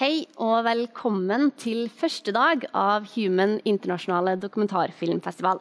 Hei 0.00 0.22
og 0.40 0.62
velkommen 0.64 1.50
til 1.60 1.90
første 1.92 2.32
dag 2.32 2.62
av 2.72 3.04
Human 3.12 3.58
internasjonale 3.68 4.32
dokumentarfilmfestival. 4.40 5.58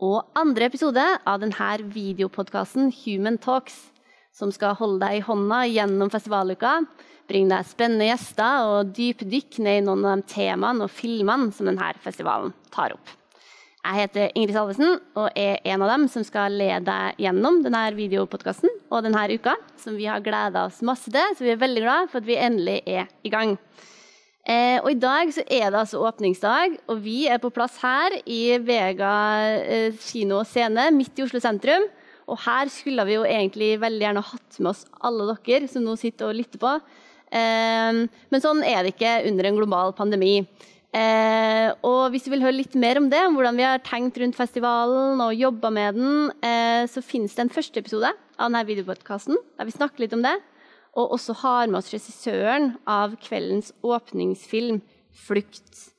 Og 0.00 0.38
andre 0.40 0.70
episode 0.70 1.04
av 1.28 1.42
denne 1.42 1.90
videopodkasten 1.92 2.88
Human 3.02 3.36
Talks, 3.36 3.76
som 4.32 4.48
skal 4.48 4.78
holde 4.80 5.02
deg 5.04 5.18
i 5.18 5.26
hånda 5.26 5.60
gjennom 5.68 6.08
festivaluka, 6.14 6.72
bringe 7.28 7.52
deg 7.52 7.68
spennende 7.68 8.08
gjester 8.08 8.64
og 8.70 8.96
dypdykk 8.96 9.60
ned 9.68 9.82
i 9.82 9.86
noen 9.90 10.08
av 10.08 10.22
de 10.22 10.32
temaene 10.32 10.88
og 10.88 10.96
filmene 10.96 11.52
som 11.52 11.68
denne 11.68 11.92
festivalen 12.00 12.56
tar 12.72 12.96
opp. 12.96 13.12
Jeg 13.86 14.00
heter 14.00 14.32
Ingrid 14.34 14.56
Salvesen 14.56 14.96
og 15.14 15.36
er 15.38 15.60
en 15.70 15.82
av 15.84 15.90
dem 15.92 16.06
som 16.10 16.24
skal 16.26 16.56
lede 16.58 16.82
deg 16.88 17.20
gjennom 17.22 17.60
denne 17.62 17.84
videopodkasten 17.94 18.72
og 18.90 19.04
denne 19.06 19.22
uka, 19.30 19.54
som 19.78 19.94
vi 19.94 20.08
har 20.10 20.24
gleda 20.24 20.64
oss 20.66 20.80
masse 20.86 21.12
til. 21.12 21.36
Så 21.38 21.46
vi 21.46 21.52
er 21.52 21.60
veldig 21.60 21.84
glad 21.84 22.10
for 22.10 22.18
at 22.18 22.26
vi 22.26 22.38
endelig 22.40 22.80
er 22.82 23.06
i 23.22 23.30
gang. 23.30 23.54
Eh, 24.42 24.80
og 24.80 24.90
I 24.90 24.98
dag 24.98 25.30
så 25.34 25.44
er 25.46 25.70
det 25.70 25.78
altså 25.84 26.02
åpningsdag, 26.06 26.76
og 26.90 26.98
vi 27.04 27.28
er 27.30 27.38
på 27.42 27.52
plass 27.54 27.78
her 27.82 28.18
i 28.26 28.58
Vega 28.62 29.14
eh, 29.62 29.94
kino 30.02 30.40
og 30.40 30.50
scene 30.50 30.90
midt 30.94 31.18
i 31.18 31.26
Oslo 31.28 31.42
sentrum. 31.42 31.86
Og 32.26 32.42
her 32.42 32.70
skulle 32.74 33.06
vi 33.06 33.20
jo 33.20 33.26
egentlig 33.26 33.76
veldig 33.82 34.02
gjerne 34.02 34.28
hatt 34.32 34.62
med 34.62 34.72
oss 34.72 34.86
alle 35.06 35.30
dere 35.46 35.70
som 35.70 35.86
nå 35.86 35.94
sitter 36.00 36.32
og 36.32 36.40
lytter 36.40 36.62
på. 36.62 36.78
Eh, 37.30 38.02
men 38.02 38.42
sånn 38.42 38.66
er 38.66 38.82
det 38.82 38.96
ikke 38.96 39.20
under 39.30 39.46
en 39.46 39.62
global 39.62 39.94
pandemi. 39.94 40.40
Eh, 40.96 41.70
og 41.84 42.12
hvis 42.12 42.24
du 42.24 42.30
vil 42.32 42.44
høre 42.44 42.56
litt 42.56 42.76
mer 42.78 42.96
om 43.00 43.08
det, 43.12 43.20
om 43.26 43.34
hvordan 43.36 43.58
vi 43.58 43.66
har 43.66 43.82
tenkt 43.84 44.16
rundt 44.20 44.38
festivalen 44.38 45.20
og 45.20 45.36
jobba 45.36 45.70
med 45.74 45.98
den, 45.98 46.30
eh, 46.40 46.86
så 46.88 47.02
finnes 47.04 47.34
det 47.36 47.44
en 47.44 47.52
første 47.52 47.82
episode 47.82 48.12
av 48.14 48.46
denne 48.46 48.62
videopodkasten 48.68 49.36
der 49.36 49.68
vi 49.68 49.74
snakker 49.74 50.04
litt 50.04 50.14
om 50.16 50.24
det. 50.24 50.36
Og 50.96 51.18
også 51.18 51.36
har 51.42 51.66
med 51.68 51.82
oss 51.82 51.92
regissøren 51.92 52.76
av 52.88 53.18
kveldens 53.20 53.74
åpningsfilm, 53.84 54.80
'Flukt'. 55.16 55.92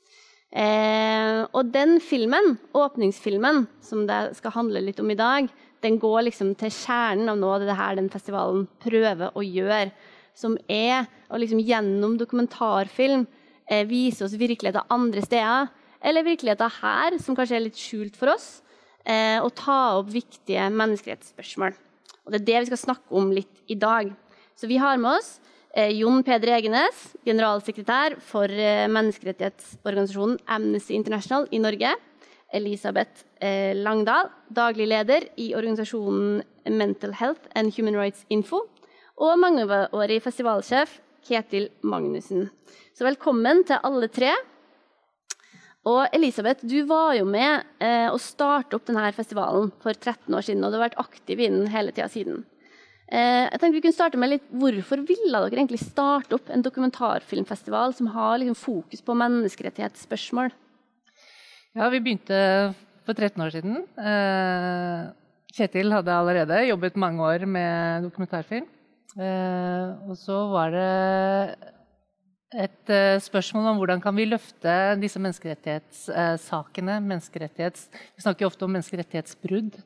Eh, 0.50 1.46
og 1.52 1.72
den 1.72 1.98
filmen, 2.00 2.56
åpningsfilmen, 2.74 3.66
som 3.82 4.06
det 4.06 4.36
skal 4.38 4.54
handle 4.54 4.80
litt 4.80 5.00
om 5.00 5.10
i 5.10 5.18
dag, 5.18 5.48
den 5.82 5.98
går 5.98 6.26
liksom 6.26 6.56
til 6.58 6.70
kjernen 6.70 7.28
av 7.28 7.38
noe 7.38 7.58
av 7.58 7.66
det 7.66 7.76
her 7.76 7.98
den 7.98 8.08
festivalen 8.10 8.66
prøver 8.80 9.30
å 9.34 9.44
gjøre. 9.44 9.92
Som 10.34 10.56
er 10.68 11.06
å 11.30 11.38
liksom 11.38 11.60
gjennom 11.60 12.16
dokumentarfilm 12.18 13.26
eh, 13.68 13.84
vise 13.88 14.24
oss 14.24 14.36
virkeligheter 14.38 14.86
andre 14.92 15.22
steder, 15.24 15.68
eller 16.00 16.26
virkeligheter 16.26 16.72
her 16.80 17.18
som 17.22 17.36
kanskje 17.36 17.58
er 17.58 17.66
litt 17.66 17.78
skjult 17.78 18.16
for 18.18 18.32
oss, 18.34 18.62
eh, 19.04 19.38
og 19.42 19.54
ta 19.58 19.98
opp 19.98 20.10
viktige 20.12 20.68
menneskerettsspørsmål. 20.72 21.76
Og 22.26 22.32
Det 22.32 22.40
er 22.40 22.46
det 22.46 22.60
vi 22.60 22.70
skal 22.72 22.84
snakke 22.84 23.12
om 23.12 23.30
litt 23.32 23.62
i 23.68 23.74
dag. 23.74 24.12
Så 24.56 24.68
vi 24.68 24.76
har 24.76 24.98
med 24.98 25.18
oss 25.18 25.40
eh, 25.74 25.92
Jon 25.96 26.22
Peder 26.22 26.58
Egenes, 26.58 27.14
generalsekretær 27.24 28.18
for 28.20 28.48
menneskerettighetsorganisasjonen 28.48 30.38
Amnesty 30.46 30.94
International 30.94 31.48
i 31.50 31.58
Norge. 31.58 31.94
Elisabeth 32.52 33.26
Langdal, 33.76 34.30
daglig 34.48 34.86
leder 34.88 35.26
i 35.36 35.52
organisasjonen 35.54 36.40
Mental 36.64 37.12
Health 37.12 37.44
and 37.54 37.74
Human 37.76 37.96
Rights 37.96 38.24
Info. 38.30 38.62
Og 39.20 39.38
mangeårig 39.38 40.22
festivalsjef 40.24 41.00
Ketil 41.26 41.68
Magnussen. 41.82 42.48
Så 42.96 43.06
velkommen 43.06 43.64
til 43.66 43.80
alle 43.84 44.08
tre. 44.12 44.32
Og 45.88 46.12
Elisabeth, 46.12 46.66
du 46.66 46.82
var 46.88 47.14
jo 47.16 47.24
med 47.28 47.64
eh, 47.80 48.08
å 48.10 48.18
starte 48.20 48.76
opp 48.76 48.86
denne 48.88 49.08
festivalen 49.16 49.70
for 49.82 49.96
13 49.96 50.34
år 50.34 50.44
siden, 50.44 50.64
og 50.64 50.72
du 50.72 50.78
har 50.78 50.88
vært 50.88 51.00
aktiv 51.00 51.40
i 51.40 51.50
den 51.50 51.68
hele 51.72 51.94
tida 51.94 52.08
siden. 52.12 52.42
Eh, 53.08 53.46
jeg 53.46 53.60
tenkte 53.60 53.76
vi 53.78 53.84
kunne 53.86 53.96
starte 53.96 54.20
med 54.20 54.34
litt, 54.34 54.48
Hvorfor 54.52 55.00
ville 55.08 55.44
dere 55.46 55.56
egentlig 55.56 55.80
starte 55.80 56.36
opp 56.36 56.50
en 56.52 56.64
dokumentarfilmfestival 56.64 57.94
som 57.96 58.10
har 58.12 58.36
liksom, 58.42 58.58
fokus 58.58 59.04
på 59.04 59.16
menneskerettighetsspørsmål? 59.22 60.52
Ja, 61.78 61.88
vi 61.92 62.02
begynte 62.02 62.42
for 63.06 63.16
13 63.16 63.46
år 63.46 63.54
siden. 63.54 63.78
Eh, 63.96 65.06
Kjetil 65.56 65.94
hadde 65.94 66.12
allerede 66.12 66.66
jobbet 66.68 66.98
mange 67.00 67.24
år 67.24 67.46
med 67.48 68.04
dokumentarfilm. 68.04 68.66
Eh, 69.16 69.88
og 70.04 70.16
så 70.20 70.36
var 70.52 70.74
det 70.74 70.88
et 72.58 72.90
uh, 72.92 73.20
spørsmål 73.20 73.66
om 73.70 73.78
hvordan 73.80 74.00
kan 74.00 74.16
vi 74.16 74.24
løfte 74.28 74.72
disse 75.00 75.20
menneskerettighetssakene. 75.20 76.94
Uh, 76.96 77.06
menneskerettighets, 77.10 77.88
vi 78.16 78.24
snakker 78.24 78.44
jo 78.44 78.50
ofte 78.52 78.64
om 78.64 78.72
menneskerettighetsbrudd. 78.76 79.76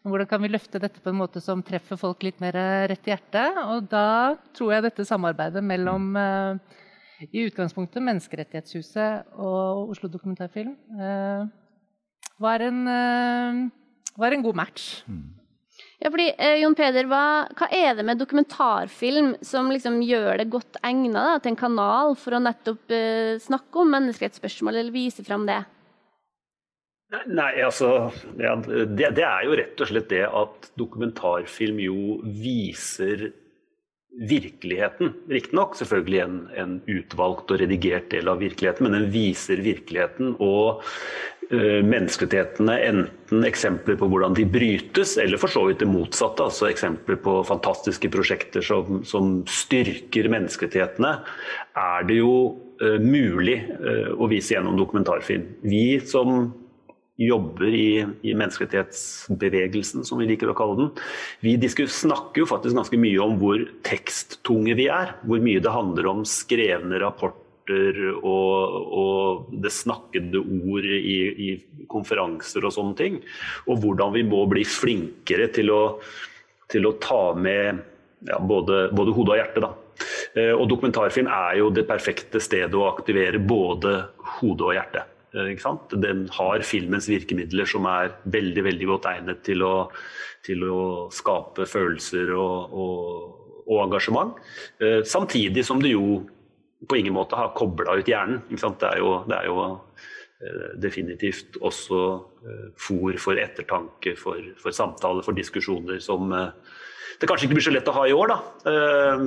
Men 0.00 0.12
hvordan 0.12 0.28
kan 0.28 0.42
vi 0.42 0.52
løfte 0.52 0.80
dette 0.80 1.00
på 1.00 1.12
en 1.12 1.20
måte 1.20 1.40
som 1.44 1.64
treffer 1.64 2.00
folk 2.00 2.24
litt 2.24 2.40
mer 2.40 2.56
rett 2.88 3.08
i 3.08 3.12
hjertet? 3.12 3.56
Og 3.68 3.88
da 3.88 4.36
tror 4.56 4.74
jeg 4.74 4.86
dette 4.86 5.08
samarbeidet 5.08 5.64
mellom 5.64 6.14
i 7.20 7.42
utgangspunktet 7.44 8.00
Menneskerettighetshuset 8.04 9.36
og 9.36 9.92
Oslo 9.92 10.08
Dokumentarfilm 10.08 10.72
var 12.40 12.64
en, 12.64 12.80
var 14.16 14.32
en 14.32 14.46
god 14.48 14.56
match. 14.62 14.88
Mm. 15.04 15.39
Ja, 16.00 16.08
fordi, 16.08 16.30
eh, 16.38 16.62
Jon 16.62 16.74
Peder, 16.74 17.04
hva, 17.10 17.24
hva, 17.58 17.66
er 17.76 17.98
det 17.98 18.06
med 18.08 18.16
dokumentarfilm 18.22 19.34
som 19.44 19.68
liksom 19.68 19.98
gjør 20.00 20.40
det 20.40 20.48
godt 20.48 20.78
egnet 20.86 21.42
til 21.44 21.52
en 21.52 21.60
kanal 21.60 22.16
for 22.16 22.38
å 22.38 22.40
nettopp 22.40 22.94
eh, 22.96 23.36
snakke 23.42 23.82
om 23.82 23.92
menneskerettsspørsmål, 23.92 24.80
eller 24.80 24.94
vise 24.94 25.24
fram 25.26 25.44
det? 25.50 25.60
Nei, 27.26 27.50
altså 27.66 28.12
det, 28.38 29.10
det, 29.18 29.26
er 29.26 29.44
jo 29.44 29.56
rett 29.58 29.80
og 29.82 29.88
slett 29.90 30.08
det 30.12 30.22
at 30.24 30.70
dokumentarfilm 30.78 31.80
jo 31.82 32.20
viser 32.22 33.32
virkeligheten. 34.30 35.12
Riktignok 35.30 35.76
selvfølgelig 35.78 36.20
en, 36.22 36.38
en 36.58 36.76
utvalgt 36.90 37.50
og 37.50 37.60
redigert 37.60 38.08
del 38.14 38.30
av 38.30 38.40
virkeligheten, 38.40 38.86
men 38.86 38.96
den 38.96 39.10
viser 39.12 39.60
virkeligheten. 39.64 40.36
Og 40.38 40.86
menneskerettighetene 41.50 42.76
enten 42.86 43.46
eksempler 43.46 43.96
på 43.98 44.06
hvordan 44.10 44.36
de 44.38 44.44
brytes, 44.46 45.16
eller 45.18 45.40
for 45.40 45.50
så 45.50 45.64
vidt 45.66 45.82
det 45.82 45.88
motsatte. 45.90 46.46
altså 46.46 46.68
Eksempler 46.70 47.18
på 47.22 47.40
fantastiske 47.48 48.10
prosjekter 48.12 48.62
som, 48.62 49.00
som 49.06 49.40
styrker 49.50 50.30
menneskerettighetene, 50.30 51.16
er 51.74 52.06
det 52.06 52.20
jo 52.20 52.32
uh, 52.82 52.98
mulig 53.02 53.58
uh, 53.82 54.14
å 54.14 54.30
vise 54.30 54.54
gjennom 54.54 54.78
dokumentarfilm. 54.78 55.48
Vi 55.66 55.98
som 56.06 56.52
jobber 57.20 57.68
i, 57.68 58.00
i, 58.24 58.32
menneskerettighetsbevegelsen, 58.32 60.06
som 60.08 60.22
vi 60.22 60.30
liker 60.30 60.50
å 60.50 60.56
kalle 60.56 60.78
den. 60.78 60.90
Vi 61.44 61.58
snakker 61.68 62.44
jo 62.44 62.48
faktisk 62.48 62.78
ganske 62.78 63.00
mye 63.00 63.20
om 63.20 63.36
hvor 63.42 63.66
teksttunge 63.84 64.78
vi 64.78 64.88
er. 64.88 65.16
Hvor 65.28 65.42
mye 65.44 65.60
det 65.60 65.74
handler 65.74 66.08
om 66.14 66.24
skrevne 66.28 67.02
rapporter 67.02 67.49
rapporter 67.70 68.24
og, 68.24 68.86
og 68.92 69.54
det 69.62 69.72
snakkede 69.72 70.38
ord 70.38 70.84
i, 70.84 71.20
i, 71.50 71.50
konferanser 71.88 72.64
og 72.64 72.72
sånne 72.72 72.96
ting. 72.96 73.20
Og 73.68 73.80
hvordan 73.82 74.12
vi 74.14 74.22
må 74.22 74.46
bli 74.46 74.64
flinkere 74.64 75.50
til 75.52 75.70
å, 75.70 76.00
til 76.70 76.86
å 76.86 76.96
ta 77.00 77.34
med 77.34 77.80
ja, 78.26 78.38
både, 78.38 78.90
både 78.92 79.14
hode 79.16 79.32
og 79.32 79.40
hjerte. 79.40 79.60
Da. 79.64 79.72
Eh, 80.36 80.52
og 80.54 80.68
dokumentarfilm 80.70 81.28
er 81.28 81.58
jo 81.60 81.70
det 81.70 81.88
perfekte 81.88 82.40
stedet 82.40 82.74
å 82.74 82.88
aktivere 82.90 83.40
både 83.40 83.96
hode 84.40 84.68
og 84.68 84.76
hjerte. 84.76 85.04
Eh, 85.34 85.54
Den 85.96 86.28
har 86.36 86.62
filmens 86.62 87.08
virkemidler 87.08 87.66
som 87.66 87.86
er 87.86 88.14
veldig 88.24 88.64
veldig 88.64 88.90
godt 88.94 89.10
egnet 89.10 89.44
til 89.46 89.62
å, 89.66 89.90
til 90.46 90.64
å 90.68 90.82
skape 91.12 91.66
følelser 91.66 92.34
og, 92.36 92.70
og, 92.70 93.64
og 93.66 93.86
engasjement. 93.88 94.36
Eh, 94.78 95.00
samtidig 95.02 95.64
som 95.66 95.82
det 95.82 95.96
jo 95.96 96.20
på 96.88 96.98
ingen 96.98 97.16
måte 97.16 97.38
har 97.38 97.54
kobla 97.56 97.98
ut 98.00 98.08
hjernen. 98.08 98.42
Det 98.48 98.88
er 98.88 99.00
jo, 99.02 99.14
det 99.28 99.36
er 99.36 99.48
jo 99.50 99.56
uh, 99.66 100.68
definitivt 100.80 101.60
også 101.60 102.04
fòr 102.80 103.18
for 103.20 103.40
ettertanke, 103.40 104.14
for, 104.16 104.40
for 104.60 104.72
samtaler, 104.76 105.26
for 105.26 105.36
diskusjoner 105.36 106.00
som 106.00 106.32
uh, 106.32 106.48
det 107.20 107.28
kanskje 107.28 107.46
ikke 107.46 107.56
blir 107.58 107.64
så 107.66 107.72
lett 107.74 107.88
å 107.90 107.92
ha 107.92 108.02
i 108.08 108.14
år, 108.16 108.30
da, 108.30 108.36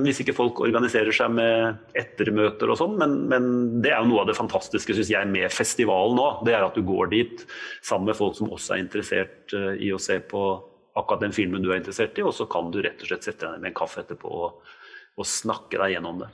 hvis 0.02 0.18
ikke 0.24 0.34
folk 0.34 0.58
organiserer 0.64 1.14
seg 1.14 1.30
med 1.30 1.92
ettermøter 1.94 2.72
og 2.72 2.78
sånn. 2.80 2.96
Men, 2.98 3.12
men, 3.30 3.44
det 3.84 3.92
er 3.92 4.00
jo 4.02 4.08
noe 4.10 4.24
av 4.24 4.32
det 4.32 4.34
fantastiske 4.34 4.96
synes 4.96 5.12
jeg, 5.12 5.28
med 5.30 5.46
festivalen 5.54 6.18
nå. 6.18 6.24
Det 6.42 6.56
er 6.56 6.66
at 6.66 6.74
du 6.74 6.82
går 6.82 7.12
dit 7.12 7.44
sammen 7.78 8.10
med 8.10 8.18
folk 8.18 8.34
som 8.34 8.50
også 8.50 8.74
er 8.74 8.82
interessert 8.82 9.54
i 9.54 9.92
å 9.94 10.00
se 10.02 10.18
på 10.26 10.42
akkurat 10.98 11.22
den 11.22 11.34
filmen 11.34 11.62
du 11.62 11.70
er 11.70 11.78
interessert 11.78 12.18
i, 12.18 12.24
og 12.26 12.34
så 12.34 12.48
kan 12.50 12.70
du 12.74 12.80
rett 12.82 13.02
og 13.02 13.12
slett 13.12 13.26
sette 13.26 13.44
deg 13.44 13.54
ned 13.54 13.62
med 13.62 13.72
en 13.72 13.78
kaffe 13.78 14.02
etterpå 14.02 14.30
og, 14.30 14.74
og 15.14 15.28
snakke 15.28 15.78
deg 15.78 15.96
gjennom 15.96 16.24
det. 16.24 16.30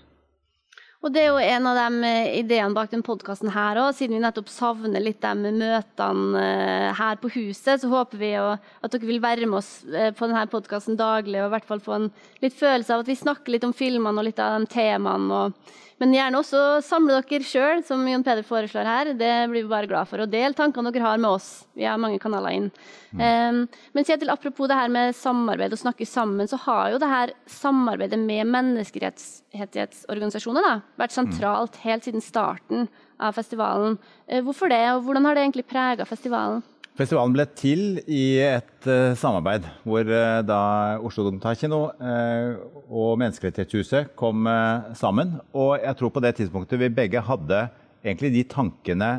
Og 1.01 1.13
det 1.15 1.23
er 1.23 1.31
jo 1.31 1.41
en 1.41 1.67
av 1.71 1.79
de 1.79 2.05
eh, 2.05 2.35
ideene 2.43 2.77
bak 2.77 2.91
den 2.93 3.05
podkasten 3.05 3.49
her 3.55 3.79
òg. 3.81 3.95
Siden 3.97 4.19
vi 4.19 4.21
nettopp 4.21 4.51
savner 4.53 5.01
litt 5.01 5.23
de 5.25 5.53
møtene 5.57 6.43
eh, 6.45 6.89
her 6.99 7.17
på 7.23 7.31
huset, 7.39 7.81
så 7.81 7.89
håper 7.89 8.21
vi 8.21 8.35
at 8.37 8.93
dere 8.93 9.09
vil 9.09 9.23
være 9.25 9.49
med 9.49 9.63
oss 9.63 9.71
eh, 9.89 10.11
på 10.13 10.29
denne 10.29 10.45
podkasten 10.53 11.01
daglig 11.01 11.41
og 11.41 11.49
i 11.49 11.55
hvert 11.55 11.71
fall 11.71 11.81
få 11.81 11.97
en 11.97 12.11
litt 12.45 12.57
følelse 12.57 12.93
av 12.93 13.05
at 13.05 13.09
vi 13.09 13.17
snakker 13.17 13.57
litt 13.57 13.65
om 13.65 13.73
filmene 13.77 14.21
og 14.21 14.29
litt 14.29 14.43
av 14.45 14.59
de 14.59 14.69
temaene. 14.75 15.41
og 15.41 15.79
Men 16.01 16.15
gjerne 16.17 16.39
også 16.41 16.61
samle 16.85 17.19
dere 17.29 17.45
sjøl, 17.45 17.83
som 17.85 18.09
Jon 18.09 18.23
Peder 18.25 18.41
foreslår 18.47 18.87
her. 18.89 19.11
Det 19.13 19.49
blir 19.53 19.67
vi 19.67 19.69
bare 19.69 19.87
glad 19.91 20.09
for. 20.09 20.21
Og 20.25 20.31
del 20.33 20.55
tankene 20.57 20.93
dere 20.95 21.05
har 21.05 21.19
med 21.21 21.31
oss. 21.37 21.49
Vi 21.77 21.85
har 21.85 22.01
mange 22.01 22.19
kanaler 22.23 22.51
inn. 22.57 22.71
Mm. 23.13 23.69
Men 23.93 24.05
Kjetil, 24.07 24.31
apropos 24.33 24.69
det 24.71 24.79
her 24.79 24.89
med 24.93 25.17
samarbeid 25.19 25.73
og 25.77 25.83
snakke 25.83 26.07
sammen, 26.09 26.49
så 26.49 26.57
har 26.65 26.91
jo 26.95 27.01
det 27.03 27.11
her 27.11 27.29
samarbeidet 27.53 28.21
med 28.23 28.47
menneskerettighetsorganisasjoner 28.49 30.63
da, 30.65 30.75
vært 31.01 31.17
sentralt 31.17 31.77
helt 31.85 32.05
siden 32.09 32.23
starten 32.25 32.89
av 33.21 33.37
festivalen. 33.37 33.99
Uh, 34.25 34.41
hvorfor 34.47 34.67
det, 34.73 34.87
og 34.95 35.03
hvordan 35.05 35.25
har 35.29 35.35
det 35.37 35.43
egentlig 35.45 35.69
prega 35.69 36.09
festivalen? 36.09 36.65
Festivalen 36.99 37.33
ble 37.33 37.47
til 37.57 38.01
i 38.11 38.41
et 38.43 38.89
uh, 38.91 39.15
samarbeid 39.17 39.65
hvor 39.87 40.05
uh, 40.05 40.41
da 40.45 40.61
Oslo 40.99 41.25
Dokumentarkino 41.27 41.85
uh, 41.95 42.59
og 42.91 43.15
Menneskerettighetshuset 43.21 44.11
kom 44.19 44.49
sammen. 44.99 45.39
Og 45.55 45.79
jeg 45.79 45.97
tror 45.97 46.13
på 46.13 46.23
det 46.25 46.35
tidspunktet 46.41 46.81
vi 46.83 46.91
begge 46.93 47.23
hadde 47.25 47.69
egentlig 48.05 48.33
de 48.35 48.45
tankene 48.51 49.11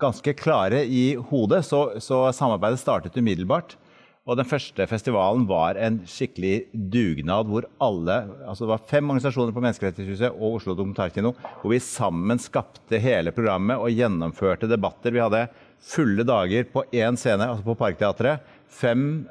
ganske 0.00 0.34
klare 0.34 0.82
i 0.86 1.14
hodet, 1.30 1.62
så, 1.64 2.00
så 2.02 2.26
samarbeidet 2.34 2.82
startet 2.82 3.16
umiddelbart. 3.16 3.76
Og 4.24 4.38
den 4.40 4.48
første 4.48 4.86
festivalen 4.88 5.42
var 5.44 5.76
en 5.76 5.98
skikkelig 6.08 6.70
dugnad 6.72 7.48
hvor 7.50 7.66
alle 7.84 8.14
altså 8.46 8.64
Det 8.64 8.70
var 8.70 8.86
fem 8.88 9.10
organisasjoner 9.12 9.52
på 9.52 9.60
Menneskerettighetshuset 9.60 10.38
og 10.38 10.60
Oslo 10.60 10.72
Dokumentarkino 10.78 11.34
hvor 11.60 11.74
vi 11.74 11.80
sammen 11.84 12.40
skapte 12.40 13.00
hele 13.04 13.34
programmet 13.36 13.76
og 13.76 13.92
gjennomførte 13.92 14.70
debatter. 14.70 15.12
Vi 15.12 15.20
hadde 15.20 15.44
fulle 15.84 16.24
dager 16.24 16.64
på 16.72 16.86
én 16.96 17.18
scene, 17.20 17.50
altså 17.50 17.66
på 17.66 17.76
Parkteatret. 17.76 18.40
Fem 18.72 19.26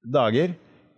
dager 0.00 0.54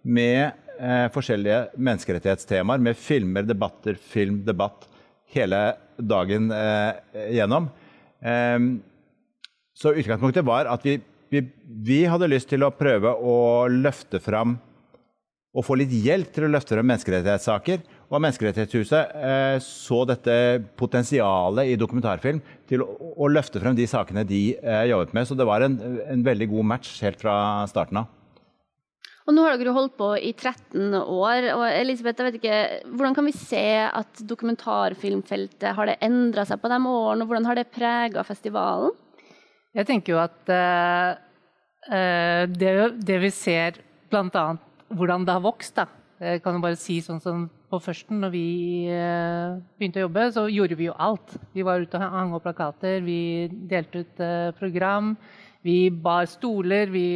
med 0.06 0.52
eh, 0.78 1.08
forskjellige 1.10 1.74
menneskerettighetstemaer, 1.74 2.78
med 2.78 2.98
filmer, 2.98 3.42
debatter, 3.48 3.98
film, 3.98 4.44
debatt 4.46 4.86
hele 5.34 5.64
dagen 5.98 6.52
eh, 6.54 7.02
gjennom. 7.34 7.66
Eh, 8.22 8.70
så 9.74 9.90
utgangspunktet 9.90 10.46
var 10.46 10.70
at 10.70 10.86
vi, 10.86 11.00
vi, 11.34 11.42
vi, 11.86 12.04
hadde 12.10 12.30
lyst 12.30 12.50
til 12.52 12.64
å 12.64 12.72
prøve 12.74 13.10
å 13.10 13.36
løfte 13.70 14.20
fram 14.22 14.56
og 15.54 15.62
få 15.62 15.76
litt 15.78 15.92
hjelp 15.94 16.32
til 16.34 16.48
å 16.48 16.50
løfte 16.50 16.74
frem 16.74 16.88
menneskerettighetssaker. 16.90 17.84
Og 18.10 18.22
Menneskerettighetshuset 18.22 19.14
eh, 19.16 19.56
så 19.62 20.00
dette 20.06 20.34
potensialet 20.78 21.70
i 21.70 21.78
dokumentarfilm 21.78 22.40
til 22.70 22.82
å, 22.82 22.88
å, 23.14 23.30
løfte 23.30 23.62
frem 23.62 23.76
de 23.78 23.86
sakene 23.90 24.26
de 24.26 24.42
eh, 24.58 24.84
jobbet 24.90 25.14
med. 25.14 25.28
Så 25.28 25.38
det 25.38 25.46
var 25.46 25.64
en, 25.64 25.78
en, 26.02 26.26
veldig 26.26 26.50
god 26.52 26.68
match 26.74 26.98
helt 27.06 27.22
fra 27.22 27.36
starten 27.70 28.02
av. 28.02 28.10
Og 29.24 29.32
Nå 29.32 29.46
har 29.46 29.54
dere 29.56 29.72
holdt 29.72 29.94
på 29.96 30.10
i 30.18 30.34
13 30.34 30.98
år. 31.00 31.46
og 31.54 31.64
Elisabeth, 31.70 32.20
jeg 32.20 32.28
vet 32.28 32.40
ikke, 32.42 32.58
Hvordan 32.90 33.14
kan 33.16 33.30
vi 33.30 33.36
se 33.38 33.64
at 33.86 34.26
dokumentarfilmfeltet 34.34 35.70
har 35.78 35.88
det 35.88 36.00
endra 36.04 36.44
seg 36.50 36.60
på 36.60 36.70
de 36.70 36.82
årene? 36.82 37.24
og 37.24 37.30
Hvordan 37.30 37.48
har 37.48 37.62
det 37.62 37.70
prega 37.72 38.26
festivalen? 38.26 38.92
Jeg 39.74 39.88
tenker 39.88 40.14
jo 40.14 40.22
at 40.22 40.54
uh, 40.54 41.16
det, 42.46 42.72
det, 43.02 43.18
vi 43.20 43.30
ser 43.34 43.80
bl.a. 44.12 44.46
hvordan 44.94 45.26
det 45.26 45.34
har 45.34 45.42
vokst. 45.44 45.74
da. 45.76 45.88
Jeg 46.22 46.44
kan 46.44 46.54
jo 46.56 46.62
bare 46.62 46.78
si 46.78 47.00
sånn 47.02 47.18
som 47.20 47.48
på 47.72 47.80
førsten, 47.82 48.20
når 48.22 48.30
vi 48.30 48.46
uh, 48.94 49.58
begynte 49.74 49.98
å 49.98 50.06
jobbe, 50.06 50.28
så 50.36 50.46
gjorde 50.46 50.78
vi 50.78 50.86
jo 50.86 50.94
alt. 50.94 51.34
Vi 51.56 51.66
var 51.66 51.82
ute 51.82 51.98
og 51.98 52.14
hang 52.14 52.36
opp 52.36 52.46
plakater, 52.46 53.02
vi 53.02 53.50
delte 53.50 54.04
ut 54.04 54.22
uh, 54.22 54.54
program. 54.60 55.16
Vi 55.64 55.88
bar 55.88 56.28
stoler, 56.28 56.90
vi, 56.92 57.06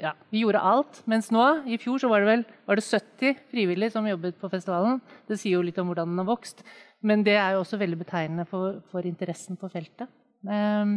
ja, 0.00 0.12
vi, 0.30 0.44
gjorde 0.44 0.62
alt. 0.62 1.00
Mens 1.10 1.28
nå, 1.34 1.44
i 1.66 1.76
fjor, 1.82 1.98
så 1.98 2.08
var 2.08 2.22
det 2.22 2.30
vel 2.30 2.44
var 2.68 2.78
det 2.78 2.86
70 2.86 3.40
frivillige 3.50 3.92
som 3.92 4.06
jobbet 4.06 4.38
på 4.38 4.50
festivalen. 4.52 5.00
Det 5.26 5.40
sier 5.40 5.58
jo 5.58 5.64
litt 5.66 5.80
om 5.82 5.90
hvordan 5.90 6.12
den 6.14 6.22
har 6.22 6.28
vokst. 6.30 6.62
Men 7.02 7.26
det 7.26 7.34
er 7.34 7.56
jo 7.56 7.64
også 7.64 7.80
veldig 7.82 7.98
betegnende 7.98 8.46
for, 8.48 8.78
for 8.92 9.04
interessen 9.10 9.58
på 9.58 9.68
feltet. 9.74 10.08
Um, 10.46 10.96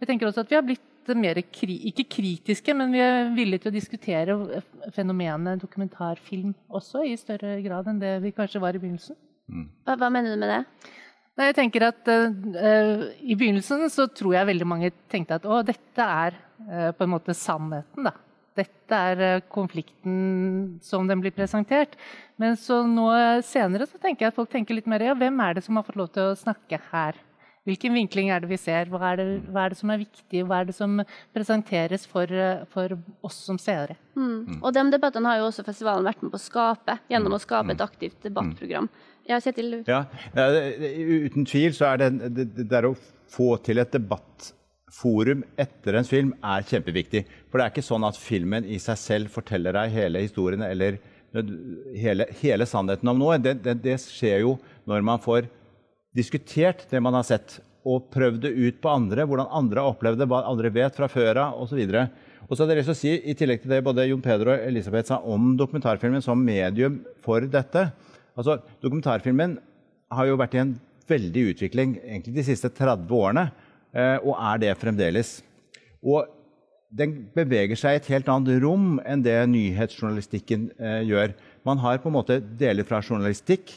jeg 0.00 0.08
tenker 0.08 0.28
også 0.28 0.44
at 0.44 0.52
vi 0.52 0.58
har 0.58 0.64
blitt 0.66 0.86
mer 1.16 1.40
kri 1.50 1.76
ikke 1.90 2.04
kritiske, 2.12 2.74
men 2.76 2.92
vi 2.94 3.00
er 3.02 3.32
villige 3.34 3.64
til 3.64 3.72
å 3.72 3.74
diskutere 3.74 4.36
fenomenet 4.94 5.62
dokumentarfilm 5.62 6.52
også 6.68 7.04
i 7.08 7.16
større 7.18 7.56
grad 7.64 7.88
enn 7.90 8.00
det 8.02 8.18
vi 8.24 8.34
kanskje 8.36 8.62
var 8.62 8.76
i 8.76 8.82
begynnelsen. 8.82 9.18
Mm. 9.50 9.68
Hva, 9.86 9.96
hva, 9.98 10.10
mener 10.12 10.34
du 10.34 10.40
med 10.40 10.52
det? 10.52 10.60
Nei, 11.38 11.48
jeg 11.48 11.56
tenker 11.56 11.86
at 11.88 12.10
uh, 12.10 13.06
I 13.24 13.36
begynnelsen 13.38 13.86
så 13.90 14.06
tror 14.12 14.36
jeg 14.36 14.50
veldig 14.50 14.68
mange 14.68 14.92
tenkte 15.10 15.40
at 15.40 15.46
å, 15.48 15.62
dette 15.66 16.04
er 16.04 16.36
uh, 16.68 16.90
på 16.94 17.06
en 17.06 17.14
måte 17.16 17.34
sannheten. 17.36 18.06
da. 18.06 18.14
Dette 18.60 19.00
er 19.12 19.24
uh, 19.38 19.46
konflikten 19.50 20.76
som 20.84 21.08
den 21.08 21.22
blir 21.22 21.34
presentert. 21.34 21.96
Men 22.40 22.58
så 22.60 22.82
nå 22.86 23.08
senere 23.46 23.88
så 23.88 23.98
tenker 24.00 24.26
jeg 24.26 24.34
at 24.34 24.38
folk 24.38 24.52
tenker 24.52 24.76
litt 24.76 24.90
mer 24.90 25.02
ja, 25.10 25.16
hvem 25.16 25.42
er 25.44 25.58
det 25.58 25.64
som 25.66 25.80
har 25.80 25.86
fått 25.86 25.98
lov 26.00 26.12
til 26.14 26.30
å 26.30 26.38
snakke 26.38 26.80
her? 26.92 27.18
Hvilken 27.68 27.92
vinkling 27.92 28.30
er 28.32 28.40
det 28.40 28.48
vi 28.48 28.56
ser? 28.60 28.88
Hva 28.88 29.10
er 29.10 29.20
det, 29.20 29.26
hva 29.52 29.66
er 29.66 29.74
det 29.74 29.78
som 29.78 29.90
er 29.92 30.00
viktig? 30.00 30.44
Hva 30.48 30.62
er 30.62 30.70
det 30.70 30.74
som 30.76 31.02
presenteres 31.36 32.06
for, 32.08 32.30
for 32.72 32.94
oss 33.26 33.36
som 33.50 33.60
seere? 33.60 33.98
Mm. 34.16 34.30
mm. 34.30 34.60
Og 34.62 34.72
de 34.76 34.84
debattene 34.94 35.28
har 35.28 35.42
jo 35.42 35.50
også 35.50 35.66
festivalen 35.66 36.08
vært 36.08 36.24
med 36.24 36.32
på 36.32 36.40
å 36.40 36.44
skape, 36.46 36.96
gjennom 37.12 37.36
å 37.36 37.42
skape 37.42 37.74
et 37.74 37.82
mm. 37.82 37.86
aktivt 37.86 38.24
debattprogram. 38.24 38.88
Ja, 39.28 39.38
Kjetil? 39.44 39.82
Ja, 39.86 40.06
uten 40.34 41.44
tvil 41.46 41.76
så 41.76 41.92
er 41.92 42.00
det, 42.00 42.32
det, 42.32 42.48
det 42.64 42.82
å 42.88 42.96
få 43.30 43.52
til 43.62 43.78
et 43.82 43.92
debattforum 43.92 45.44
etter 45.60 46.00
en 46.00 46.08
film 46.08 46.32
er 46.40 46.64
kjempeviktig. 46.66 47.26
For 47.50 47.60
det 47.60 47.66
er 47.66 47.74
ikke 47.74 47.88
sånn 47.92 48.08
at 48.08 48.18
filmen 48.18 48.64
i 48.64 48.80
seg 48.82 48.98
selv 48.98 49.36
forteller 49.36 49.76
deg 49.76 49.94
hele 49.94 50.24
historien 50.24 50.64
eller 50.66 50.98
hele, 51.94 52.26
hele 52.40 52.66
sannheten 52.66 53.12
om 53.12 53.20
noe. 53.20 53.38
Det, 53.38 53.58
det, 53.62 53.76
det 53.84 54.00
skjer 54.02 54.46
jo 54.46 54.56
når 54.88 55.04
man 55.06 55.22
får 55.22 55.46
diskutert 56.16 56.86
det 56.90 57.00
man 57.02 57.16
har 57.18 57.26
sett, 57.26 57.60
og 57.86 58.10
prøvd 58.12 58.42
det 58.44 58.50
ut 58.52 58.80
på 58.82 58.90
andre, 58.92 59.24
hvordan 59.24 59.48
andre 59.56 59.80
har 59.80 59.94
opplevd 59.94 60.20
det, 60.20 60.28
hva 60.28 60.42
andre 60.50 60.72
vet 60.74 60.96
fra 60.96 61.08
før 61.08 61.38
av 61.46 61.62
osv. 61.62 61.80
Og 61.80 62.52
så 62.52 62.64
hadde 62.64 62.74
jeg 62.74 62.80
lyst 62.82 62.90
til 62.90 62.96
å 62.96 63.00
si, 63.00 63.12
I 63.30 63.36
tillegg 63.38 63.62
til 63.62 63.72
det 63.72 63.84
både 63.86 64.08
Jon 64.10 64.22
Peder 64.24 64.52
og 64.52 64.66
Elisabeth 64.66 65.08
sa 65.12 65.20
om 65.22 65.54
dokumentarfilmen 65.56 66.24
som 66.24 66.40
medium 66.44 67.00
for 67.24 67.46
dette 67.48 67.88
altså 68.40 68.60
Dokumentarfilmen 68.82 69.58
har 70.10 70.28
jo 70.28 70.38
vært 70.40 70.56
i 70.56 70.62
en 70.62 70.74
veldig 71.10 71.46
utvikling 71.52 71.96
egentlig 72.00 72.36
de 72.38 72.46
siste 72.46 72.70
30 72.72 73.10
årene, 73.14 73.48
eh, 73.94 74.16
og 74.22 74.36
er 74.36 74.60
det 74.62 74.76
fremdeles. 74.78 75.40
Og 76.02 76.30
den 76.90 77.16
beveger 77.34 77.78
seg 77.78 77.94
i 77.94 78.00
et 78.00 78.10
helt 78.14 78.30
annet 78.30 78.62
rom 78.62 78.98
enn 79.06 79.22
det 79.22 79.36
nyhetsjournalistikken 79.50 80.70
eh, 80.78 81.02
gjør. 81.06 81.34
Man 81.66 81.82
har 81.82 82.00
på 82.02 82.10
en 82.10 82.16
måte 82.18 82.40
deler 82.40 82.86
fra 82.86 83.02
journalistikk 83.02 83.76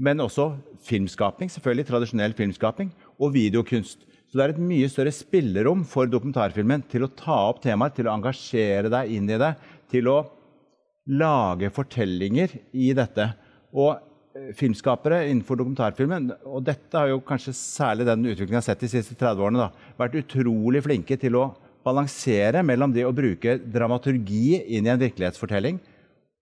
men 0.00 0.22
også 0.24 0.54
filmskaping, 0.86 1.50
selvfølgelig 1.52 1.88
tradisjonell 1.90 2.34
filmskaping, 2.36 2.90
og 3.20 3.34
videokunst. 3.34 4.06
Så 4.30 4.38
det 4.38 4.44
er 4.44 4.52
et 4.54 4.62
mye 4.62 4.88
større 4.88 5.12
spillerom 5.12 5.82
for 5.88 6.08
dokumentarfilmen 6.08 6.84
til 6.88 7.04
å 7.04 7.10
ta 7.18 7.36
opp 7.50 7.60
temaer, 7.64 7.92
til 7.92 8.08
å 8.08 8.14
engasjere 8.14 8.92
deg 8.92 9.16
inn 9.16 9.28
i 9.28 9.40
det, 9.40 9.54
til 9.90 10.08
å 10.08 10.20
lage 11.10 11.72
fortellinger 11.74 12.54
i 12.72 12.92
dette. 12.96 13.26
Og 13.74 13.96
eh, 14.38 14.52
filmskapere 14.56 15.24
innenfor 15.26 15.58
dokumentarfilmen, 15.60 16.30
og 16.46 16.62
dette 16.68 16.96
har 16.96 17.10
jo 17.10 17.24
kanskje 17.26 17.56
særlig 17.58 18.06
den 18.08 18.24
utviklingen 18.24 18.60
jeg 18.60 18.62
har 18.62 18.68
sett 18.70 18.86
de 18.86 18.92
siste 18.94 19.18
30 19.18 19.44
årene, 19.44 19.66
da, 19.66 19.94
vært 20.00 20.20
utrolig 20.22 20.84
flinke 20.86 21.18
til 21.20 21.36
å 21.40 21.48
balansere 21.84 22.62
mellom 22.66 22.92
det 22.94 23.06
å 23.08 23.16
bruke 23.16 23.56
dramaturgi 23.60 24.60
inn 24.76 24.86
i 24.86 24.92
en 24.92 25.00
virkelighetsfortelling 25.00 25.80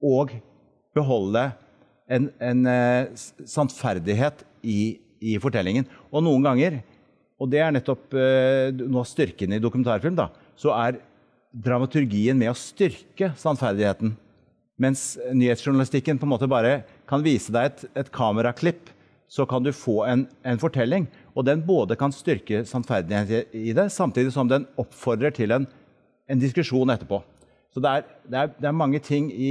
og 0.04 0.34
beholde 0.94 1.48
en, 2.08 2.28
en 2.40 2.68
uh, 2.68 3.26
sannferdighet 3.44 4.44
i, 4.62 4.98
i, 5.20 5.36
fortellingen. 5.42 5.88
Og 6.12 6.24
noen 6.24 6.46
ganger, 6.46 6.80
og 7.38 7.50
det 7.52 7.62
er 7.62 7.74
nettopp 7.74 8.16
uh, 8.16 8.68
noe 8.80 9.04
av 9.04 9.10
styrken 9.10 9.54
i 9.54 9.62
dokumentarfilm, 9.62 10.16
da, 10.18 10.30
så 10.58 10.74
er 10.76 11.00
dramaturgien 11.52 12.38
med 12.38 12.52
å 12.52 12.58
styrke 12.58 13.32
sannferdigheten. 13.38 14.14
Mens 14.78 15.16
nyhetsjournalistikken 15.34 16.20
på 16.20 16.26
en 16.26 16.32
måte 16.36 16.50
bare 16.50 16.82
kan 17.08 17.24
vise 17.24 17.52
deg 17.54 17.72
et, 17.72 17.88
et 18.04 18.12
kameraklipp, 18.14 18.92
så 19.28 19.44
kan 19.48 19.64
du 19.64 19.72
få 19.76 20.02
en, 20.08 20.24
en, 20.46 20.60
fortelling. 20.60 21.08
Og 21.36 21.44
den 21.44 21.60
både 21.66 21.98
kan 22.00 22.14
styrke 22.14 22.62
sannferdighet 22.66 23.52
i 23.56 23.74
det, 23.76 23.90
samtidig 23.92 24.32
som 24.32 24.48
den 24.48 24.64
oppfordrer 24.80 25.34
til 25.36 25.52
en, 25.56 25.66
en 26.30 26.40
diskusjon 26.40 26.94
etterpå. 26.94 27.20
Så 27.74 27.82
det 27.84 27.90
er, 27.90 28.06
det, 28.24 28.38
er, 28.38 28.54
det 28.56 28.68
er, 28.70 28.76
mange 28.76 29.00
ting 29.04 29.28
i 29.32 29.50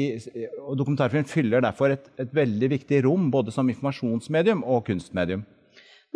og 0.63 0.77
Dokumentarfilm 0.79 1.27
fyller 1.29 1.61
derfor 1.61 1.93
et, 1.93 2.09
et, 2.17 2.31
veldig 2.33 2.71
viktig 2.73 3.03
rom, 3.05 3.29
både 3.31 3.53
som 3.53 3.69
informasjonsmedium 3.69 4.63
og 4.65 4.87
kunstmedium. 4.89 5.45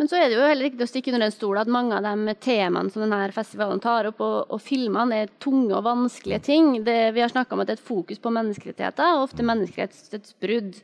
Men 0.00 0.08
så 0.08 0.16
er 0.18 0.30
det 0.30 0.38
jo 0.38 0.46
heller 0.48 0.66
ikke 0.66 0.82
å 0.82 0.88
stikke 0.88 1.12
under 1.12 1.28
en 1.28 1.34
stol 1.34 1.60
at 1.60 1.70
mange 1.70 1.94
av 1.94 2.02
de 2.02 2.34
temaene 2.42 2.90
som 2.90 3.04
denne 3.04 3.20
festivalen 3.34 3.80
tar 3.82 4.08
opp, 4.08 4.22
og, 4.24 4.50
og 4.50 4.62
filmene, 4.64 5.22
er 5.22 5.34
tunge 5.42 5.76
og 5.76 5.84
vanskelige 5.86 6.40
ting. 6.48 6.72
Det, 6.86 7.12
vi 7.14 7.22
har 7.22 7.30
snakka 7.30 7.54
om 7.54 7.62
at 7.62 7.70
det 7.70 7.76
er 7.76 7.82
et 7.82 7.90
fokus 7.92 8.22
på 8.22 8.32
menneskerettigheter, 8.34 9.14
og 9.14 9.28
ofte 9.28 9.46
menneskerettighetsbrudd. 9.46 10.80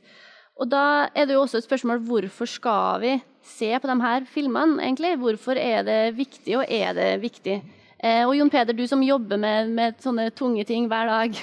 Og 0.59 0.71
da 0.71 0.85
er 1.15 1.27
det 1.27 1.35
jo 1.35 1.43
også 1.43 1.59
et 1.59 1.67
spørsmål 1.67 2.05
hvorfor 2.07 2.51
skal 2.51 3.03
vi 3.03 3.17
se 3.49 3.73
på 3.75 3.91
de 3.91 3.99
her 4.05 4.29
filmene, 4.29 4.79
egentlig? 4.85 5.17
Hvorfor 5.19 5.59
er 5.59 5.83
det 5.89 6.01
viktig, 6.19 6.59
og 6.61 6.65
er 6.69 6.95
det 6.99 7.11
viktig? 7.25 7.59
Eh, 7.99 8.23
og 8.23 8.37
Jon 8.39 8.51
Peder, 8.51 8.77
du 8.77 8.87
som 8.87 9.03
jobber 9.03 9.41
med, 9.43 9.73
med 9.75 9.99
sånne 10.03 10.29
tunge 10.37 10.63
ting 10.69 10.87
hver 10.91 11.11
dag. 11.11 11.39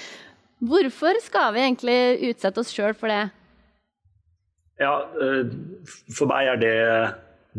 Hvorfor 0.70 1.18
skal 1.22 1.54
vi 1.54 1.64
egentlig 1.64 2.00
utsette 2.32 2.62
oss 2.62 2.72
sjøl 2.74 2.96
for 2.98 3.12
det? 3.12 3.28
Ja, 4.80 4.94
eh, 5.22 5.52
for 6.16 6.30
meg 6.30 6.50
er 6.50 6.60
det 6.60 6.78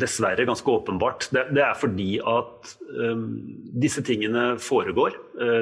dessverre 0.01 0.48
ganske 0.48 0.67
åpenbart. 0.72 1.29
Det, 1.36 1.46
det 1.55 1.63
er 1.63 1.75
fordi 1.75 2.10
at 2.24 2.70
um, 2.96 3.25
disse 3.84 4.00
tingene 4.08 4.53
foregår. 4.55 5.17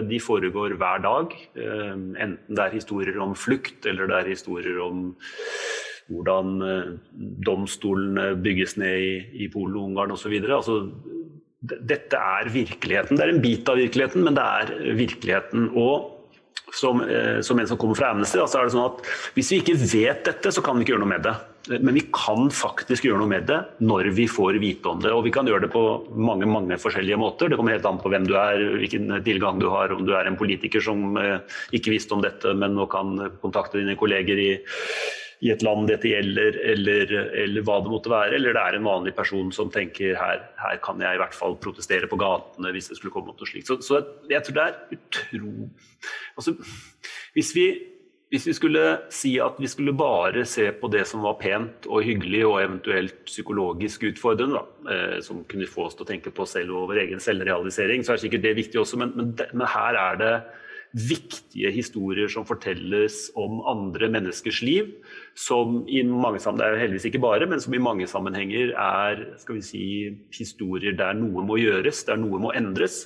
De 0.05 0.19
foregår 0.21 0.75
hver 0.77 1.01
dag. 1.01 1.33
Enten 1.57 2.37
det 2.45 2.61
er 2.61 2.75
historier 2.75 3.17
om 3.25 3.33
flukt, 3.33 3.87
eller 3.89 4.05
det 4.05 4.19
er 4.19 4.29
historier 4.29 4.77
om 4.85 5.07
hvordan 6.13 6.99
domstolene 7.41 8.35
bygges 8.37 8.77
ned 8.77 9.01
i, 9.01 9.11
i 9.45 9.49
Polen 9.49 9.81
Ungarn 9.81 10.13
osv. 10.13 10.37
dette 11.59 12.15
er 12.15 12.49
virkeligheten. 12.53 13.17
Det 13.19 13.25
er 13.25 13.33
en 13.33 13.43
bit 13.43 13.67
av 13.69 13.79
virkeligheten, 13.79 14.23
men 14.23 14.37
det 14.37 14.45
er 14.45 14.95
virkeligheten. 14.95 15.69
Og 15.75 16.15
som, 16.73 17.01
eh, 17.01 17.41
som, 17.41 17.59
en 17.59 17.67
som 17.67 17.77
kommer 17.77 17.97
fra 17.97 18.11
Amnesty, 18.13 18.39
så 18.39 18.59
er 18.59 18.67
det 18.67 18.75
sånn 18.75 18.87
at 18.87 19.07
hvis 19.35 19.51
vi 19.51 19.59
ikke 19.63 19.77
vet 19.79 20.23
dette, 20.27 20.51
så 20.53 20.63
kan 20.63 20.77
vi 20.77 20.85
ikke 20.85 20.95
gjøre 20.95 21.03
noe 21.03 21.15
med 21.15 21.25
det. 21.25 21.35
Men 21.69 21.93
vi 21.97 22.05
kan 22.15 22.47
faktisk 22.53 23.05
gjøre 23.05 23.19
noe 23.21 23.29
med 23.29 23.45
det 23.49 23.59
når 23.83 24.09
vi 24.15 24.25
får 24.31 24.57
vite 24.61 24.89
om 24.89 25.01
det. 25.03 25.11
Og 25.13 25.25
vi 25.27 25.33
kan 25.35 25.49
gjøre 25.49 25.67
det 25.67 25.71
på 25.73 25.83
mange 26.15 26.47
mange 26.49 26.79
forskjellige 26.81 27.19
måter. 27.19 27.49
Det 27.49 27.59
kommer 27.59 27.75
helt 27.75 27.85
an 27.89 27.99
på 28.01 28.09
hvem 28.09 28.25
du 28.29 28.35
er, 28.39 28.63
hvilken 28.79 29.19
tilgang 29.25 29.59
du 29.61 29.67
har. 29.73 29.93
Om 29.93 30.05
du 30.07 30.13
er 30.17 30.29
en 30.29 30.39
politiker 30.39 30.81
som 30.83 31.17
eh, 31.19 31.41
ikke 31.75 31.93
visste 31.93 32.15
om 32.15 32.23
dette, 32.23 32.55
men 32.57 32.77
nå 32.77 32.87
kan 32.89 33.17
kontakte 33.43 33.81
dine 33.81 33.97
kolleger 33.99 34.39
i 34.39 34.51
i 35.39 35.51
et 35.53 35.61
land 35.63 35.87
dette 35.87 36.09
gjelder, 36.09 36.57
eller, 36.73 37.13
eller, 37.43 37.63
hva 37.63 37.77
det 37.83 37.91
måtte 37.91 38.11
være. 38.11 38.35
Eller 38.35 38.55
det 38.55 38.63
er 38.63 38.75
en 38.75 38.89
vanlig 38.89 39.13
person 39.15 39.53
som 39.55 39.71
tenker 39.71 40.17
her, 40.19 40.41
her 40.59 40.81
kan 40.83 40.99
jeg 40.99 41.15
i 41.15 41.21
hvert 41.21 41.37
fall 41.37 41.55
protestere 41.63 42.09
på 42.11 42.19
gatene 42.19 42.73
hvis 42.75 42.91
det 42.91 42.99
skulle 42.99 43.13
komme 43.15 43.31
noe 43.31 43.47
slikt. 43.47 43.69
Så, 43.71 43.79
så, 43.85 44.01
jeg 44.31 44.43
tror 44.43 44.57
det 44.57 44.65
er 44.65 44.97
utro... 44.97 45.69
Altså, 46.35 46.55
hvis 47.37 47.53
vi, 47.55 47.65
hvis 48.33 48.49
vi 48.49 48.57
skulle 48.57 48.83
si 49.15 49.33
at 49.39 49.55
vi 49.63 49.71
skulle 49.71 49.95
bare 49.95 50.43
se 50.49 50.67
på 50.75 50.91
det 50.91 51.05
som 51.07 51.23
var 51.23 51.39
pent 51.39 51.87
og 51.87 52.03
hyggelig 52.03 52.43
og 52.45 52.59
eventuelt 52.65 53.23
psykologisk 53.29 54.09
utfordrende, 54.11 54.59
da, 54.59 54.93
eh, 54.93 55.17
som 55.23 55.45
kunne 55.47 55.71
få 55.71 55.87
oss 55.87 55.95
til 55.95 56.03
å 56.03 56.11
tenke 56.11 56.35
på 56.35 56.47
selv 56.51 56.75
og 56.75 56.91
vår 56.91 57.05
egen 57.07 57.23
selvrealisering, 57.23 58.03
så 58.03 58.17
er 58.17 58.25
sikkert 58.25 58.43
det 58.43 58.57
viktig 58.59 58.83
også, 58.83 58.99
men, 58.99 59.15
men, 59.15 59.37
men 59.53 59.71
her 59.71 60.03
er 60.03 60.19
det 60.19 60.33
viktige 60.97 61.69
historier 61.69 62.29
som 62.31 62.47
fortelles 62.49 63.27
om 63.37 63.59
andre 63.69 64.07
menneskers 64.09 64.61
liv, 64.65 64.87
som 65.37 65.83
i 65.87 66.01
mange 66.03 66.41
det 66.41 66.65
er 66.65 66.79
heldigvis 66.81 67.05
ikke 67.11 67.21
bare, 67.21 67.45
men 67.49 67.61
som 67.61 67.75
i 67.77 67.81
mange 67.81 68.07
sammenhenger 68.09 68.73
er 68.73 69.21
skal 69.37 69.59
vi 69.59 69.65
si, 69.65 69.83
historier 70.33 70.97
der 70.97 71.13
noe 71.17 71.45
må 71.45 71.59
gjøres, 71.61 72.01
der 72.07 72.17
noe 72.17 72.41
må 72.41 72.53
endres. 72.57 73.03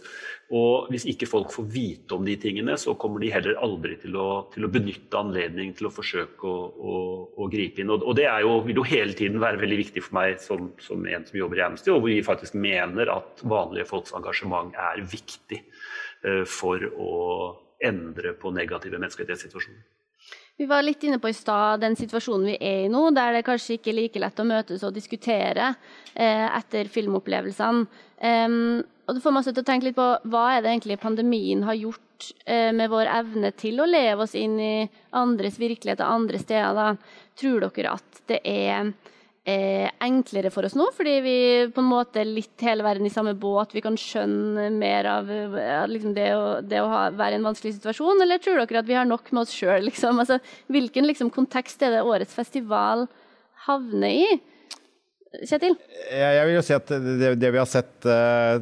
Og 0.53 0.89
hvis 0.93 1.05
ikke 1.09 1.27
folk 1.27 1.51
får 1.51 1.65
vite 1.73 2.15
om 2.15 2.23
de 2.27 2.35
tingene, 2.39 2.75
så 2.77 2.93
kommer 2.99 3.23
de 3.23 3.31
heller 3.33 3.57
aldri 3.63 3.97
til 3.99 4.15
å, 4.19 4.27
til 4.53 4.67
å 4.67 4.71
benytte 4.71 5.19
anledningen 5.19 5.73
til 5.75 5.89
å 5.89 5.93
forsøke 5.93 6.47
å, 6.47 6.67
å, 6.69 7.01
å 7.41 7.47
gripe 7.51 7.81
inn. 7.81 7.91
Og, 7.91 8.05
og 8.05 8.15
det 8.19 8.27
jo, 8.27 8.55
vil 8.67 8.79
jo 8.79 8.85
hele 8.87 9.17
tiden 9.17 9.41
være 9.43 9.59
veldig 9.63 9.79
viktig 9.81 10.05
for 10.05 10.19
meg 10.19 10.39
som, 10.43 10.71
som 10.83 11.03
en 11.09 11.27
som 11.27 11.39
jobber 11.39 11.59
i 11.59 11.65
Amnesty, 11.67 11.91
og 11.91 12.03
hvor 12.03 12.13
vi 12.13 12.23
faktisk 12.23 12.55
mener 12.55 13.11
at 13.11 13.43
vanlige 13.43 13.89
folks 13.89 14.15
engasjement 14.15 14.77
er 14.77 15.03
viktig 15.03 15.63
uh, 16.27 16.43
for 16.47 16.85
å 17.01 17.13
endre 17.83 18.33
på 18.39 18.51
negative 18.55 18.99
menneskerettighetssituasjoner. 19.01 19.83
Vi 20.57 20.65
var 20.69 20.83
litt 20.85 21.03
inne 21.03 21.17
på 21.19 21.31
i 21.31 21.35
stad 21.35 21.81
den 21.81 21.95
situasjonen 21.97 22.51
vi 22.51 22.57
er 22.61 22.85
i 22.85 22.89
nå, 22.91 23.07
der 23.15 23.33
det 23.33 23.45
kanskje 23.47 23.79
ikke 23.79 23.89
er 23.91 23.97
like 23.97 24.21
lett 24.21 24.39
å 24.39 24.45
møtes 24.45 24.83
og 24.85 24.93
diskutere 24.93 25.71
eh, 26.13 26.45
etter 26.45 26.91
filmopplevelsene. 26.93 27.87
Um, 28.23 28.83
og 29.03 29.17
det 29.17 29.23
får 29.23 29.33
meg 29.35 29.47
til 29.47 29.59
å 29.59 29.67
tenke 29.67 29.89
litt 29.89 29.97
på 29.97 30.05
hva 30.31 30.43
er 30.53 30.61
det 30.63 30.69
egentlig 30.71 30.99
pandemien 31.01 31.65
har 31.67 31.75
gjort 31.75 32.29
eh, 32.45 32.69
med 32.75 32.91
vår 32.93 33.09
evne 33.17 33.51
til 33.59 33.81
å 33.81 33.89
leve 33.89 34.23
oss 34.23 34.35
inn 34.39 34.55
i 34.61 34.75
andres 35.19 35.57
virkeligheter 35.59 36.07
andre 36.07 36.39
steder. 36.39 36.77
Da. 36.77 37.17
Tror 37.39 37.65
dere 37.65 37.97
at 37.97 38.21
det 38.29 38.39
er 38.47 38.93
eh, 39.49 39.89
enklere 40.03 40.51
for 40.53 40.67
oss 40.67 40.75
nå, 40.77 40.85
fordi 40.95 41.15
vi 41.25 41.35
på 41.73 41.83
en 41.83 41.89
måte 41.89 42.21
er 42.21 42.29
litt 42.29 42.63
hele 42.63 42.85
verden 42.85 43.07
i 43.07 43.13
samme 43.13 43.35
båt. 43.39 43.75
Vi 43.75 43.83
kan 43.83 43.97
skjønne 43.99 44.69
mer 44.75 45.09
av 45.11 45.33
liksom 45.91 46.15
det 46.15 46.29
å, 46.37 46.45
det 46.61 46.81
å 46.83 46.87
ha, 46.91 47.03
være 47.15 47.37
i 47.37 47.41
en 47.41 47.49
vanskelig 47.49 47.75
situasjon, 47.77 48.23
eller 48.23 48.41
tror 48.43 48.61
dere 48.61 48.83
at 48.83 48.89
vi 48.89 48.97
har 48.97 49.09
nok 49.09 49.31
med 49.33 49.45
oss 49.45 49.53
sjøl? 49.55 49.89
Liksom? 49.89 50.21
Altså, 50.23 50.39
hvilken 50.71 51.09
liksom, 51.09 51.33
kontekst 51.33 51.83
er 51.83 51.97
det 51.97 52.07
årets 52.07 52.35
festival 52.35 53.07
havner 53.67 54.23
i? 54.23 54.39
Kjetil? 55.41 55.75
Jeg 56.13 56.45
vil 56.45 56.57
jo 56.59 56.65
si 56.65 56.75
at 56.75 56.91
det, 56.93 57.35
det 57.41 57.49
vi 57.55 57.57
har 57.57 57.69
sett 57.69 58.05
uh, 58.05 58.61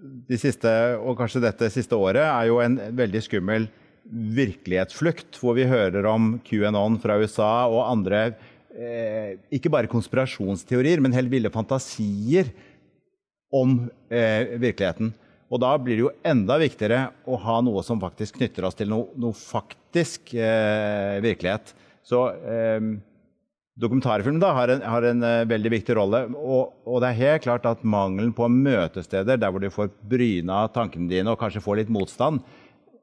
de 0.00 0.38
siste, 0.40 0.70
og 0.96 1.18
kanskje 1.18 1.44
dette 1.44 1.68
siste 1.72 1.98
året, 1.98 2.24
er 2.24 2.48
jo 2.48 2.62
en 2.64 2.78
veldig 2.96 3.22
skummel 3.24 3.68
virkelighetsflukt, 4.06 5.36
hvor 5.40 5.56
vi 5.58 5.66
hører 5.68 6.06
om 6.08 6.36
QAnon 6.46 6.98
fra 7.02 7.18
USA 7.20 7.66
og 7.66 7.82
andre 7.88 8.28
eh, 8.76 9.36
ikke 9.56 9.72
bare 9.72 9.90
konspirasjonsteorier, 9.90 11.02
men 11.02 11.14
helt 11.16 11.32
ville 11.32 11.52
fantasier 11.52 12.52
om 13.54 13.78
eh, 14.10 14.56
virkeligheten. 14.60 15.12
Og 15.46 15.62
da 15.62 15.72
blir 15.78 15.94
det 15.94 16.04
jo 16.04 16.14
enda 16.26 16.56
viktigere 16.58 17.02
å 17.26 17.38
ha 17.38 17.60
noe 17.62 17.82
som 17.86 18.00
faktisk 18.02 18.40
knytter 18.40 18.66
oss 18.66 18.78
til 18.78 18.90
noe, 18.90 19.12
noe 19.14 19.36
faktisk 19.36 20.34
eh, 20.34 21.18
virkelighet. 21.22 21.70
Så 22.06 22.24
eh, 22.42 22.88
dokumentarfilm 23.80 24.40
da, 24.40 24.52
har 24.56 24.72
en, 24.72 24.84
har 24.88 25.06
en 25.10 25.24
uh, 25.24 25.48
veldig 25.48 25.72
viktig 25.76 25.96
rolle. 25.98 26.22
Og, 26.34 26.72
og, 26.86 27.00
det 27.02 27.10
er 27.10 27.20
helt 27.20 27.44
klart 27.44 27.66
at 27.68 27.84
mangelen 27.84 28.32
på 28.36 28.48
møtesteder 28.48 29.40
der 29.40 29.52
hvor 29.52 29.62
du 29.62 29.68
får 29.72 29.90
bryna 30.08 30.64
tankene 30.74 31.10
dine 31.10 31.32
og 31.32 31.40
kanskje 31.40 31.62
får 31.64 31.82
litt 31.82 31.92
motstand, 31.92 32.40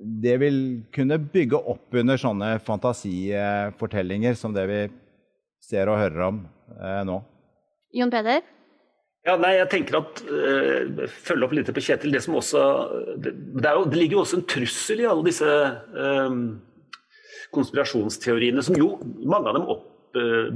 det 0.04 0.34
vil 0.42 0.58
kunne 0.92 1.20
bygge 1.32 1.62
opp 1.70 1.96
under 2.02 2.20
sånne 2.20 2.56
fantasifortellinger 2.66 4.36
som 4.36 4.56
det 4.56 4.66
vi 4.68 4.80
ser 5.64 5.92
og 5.92 6.02
hører 6.02 6.26
om 6.28 6.42
eh, 6.80 7.00
nå. 7.08 7.22
Jon 7.94 8.12
Peder? 8.14 8.44
Ja, 9.24 9.38
nei, 9.40 9.54
jeg 9.56 9.70
tenker 9.72 10.02
at 10.02 10.20
uh, 10.28 11.06
Følge 11.08 11.48
opp 11.48 11.54
litt 11.56 11.70
på 11.72 11.84
Kjetil. 11.86 12.12
Det, 12.12 12.20
som 12.26 12.36
også, 12.36 12.64
det, 13.24 13.32
det, 13.56 13.72
jo, 13.72 13.86
det, 13.88 14.00
ligger 14.02 14.18
jo 14.18 14.24
også 14.26 14.42
en 14.42 14.48
trussel 14.52 15.00
i 15.00 15.08
alle 15.08 15.24
disse 15.30 15.48
um, 15.96 16.42
konspirasjonsteoriene, 17.56 18.66
som 18.66 18.76
jo 18.76 18.98
mange 19.24 19.48
av 19.48 19.56
dem 19.62 19.70
opp 19.72 19.93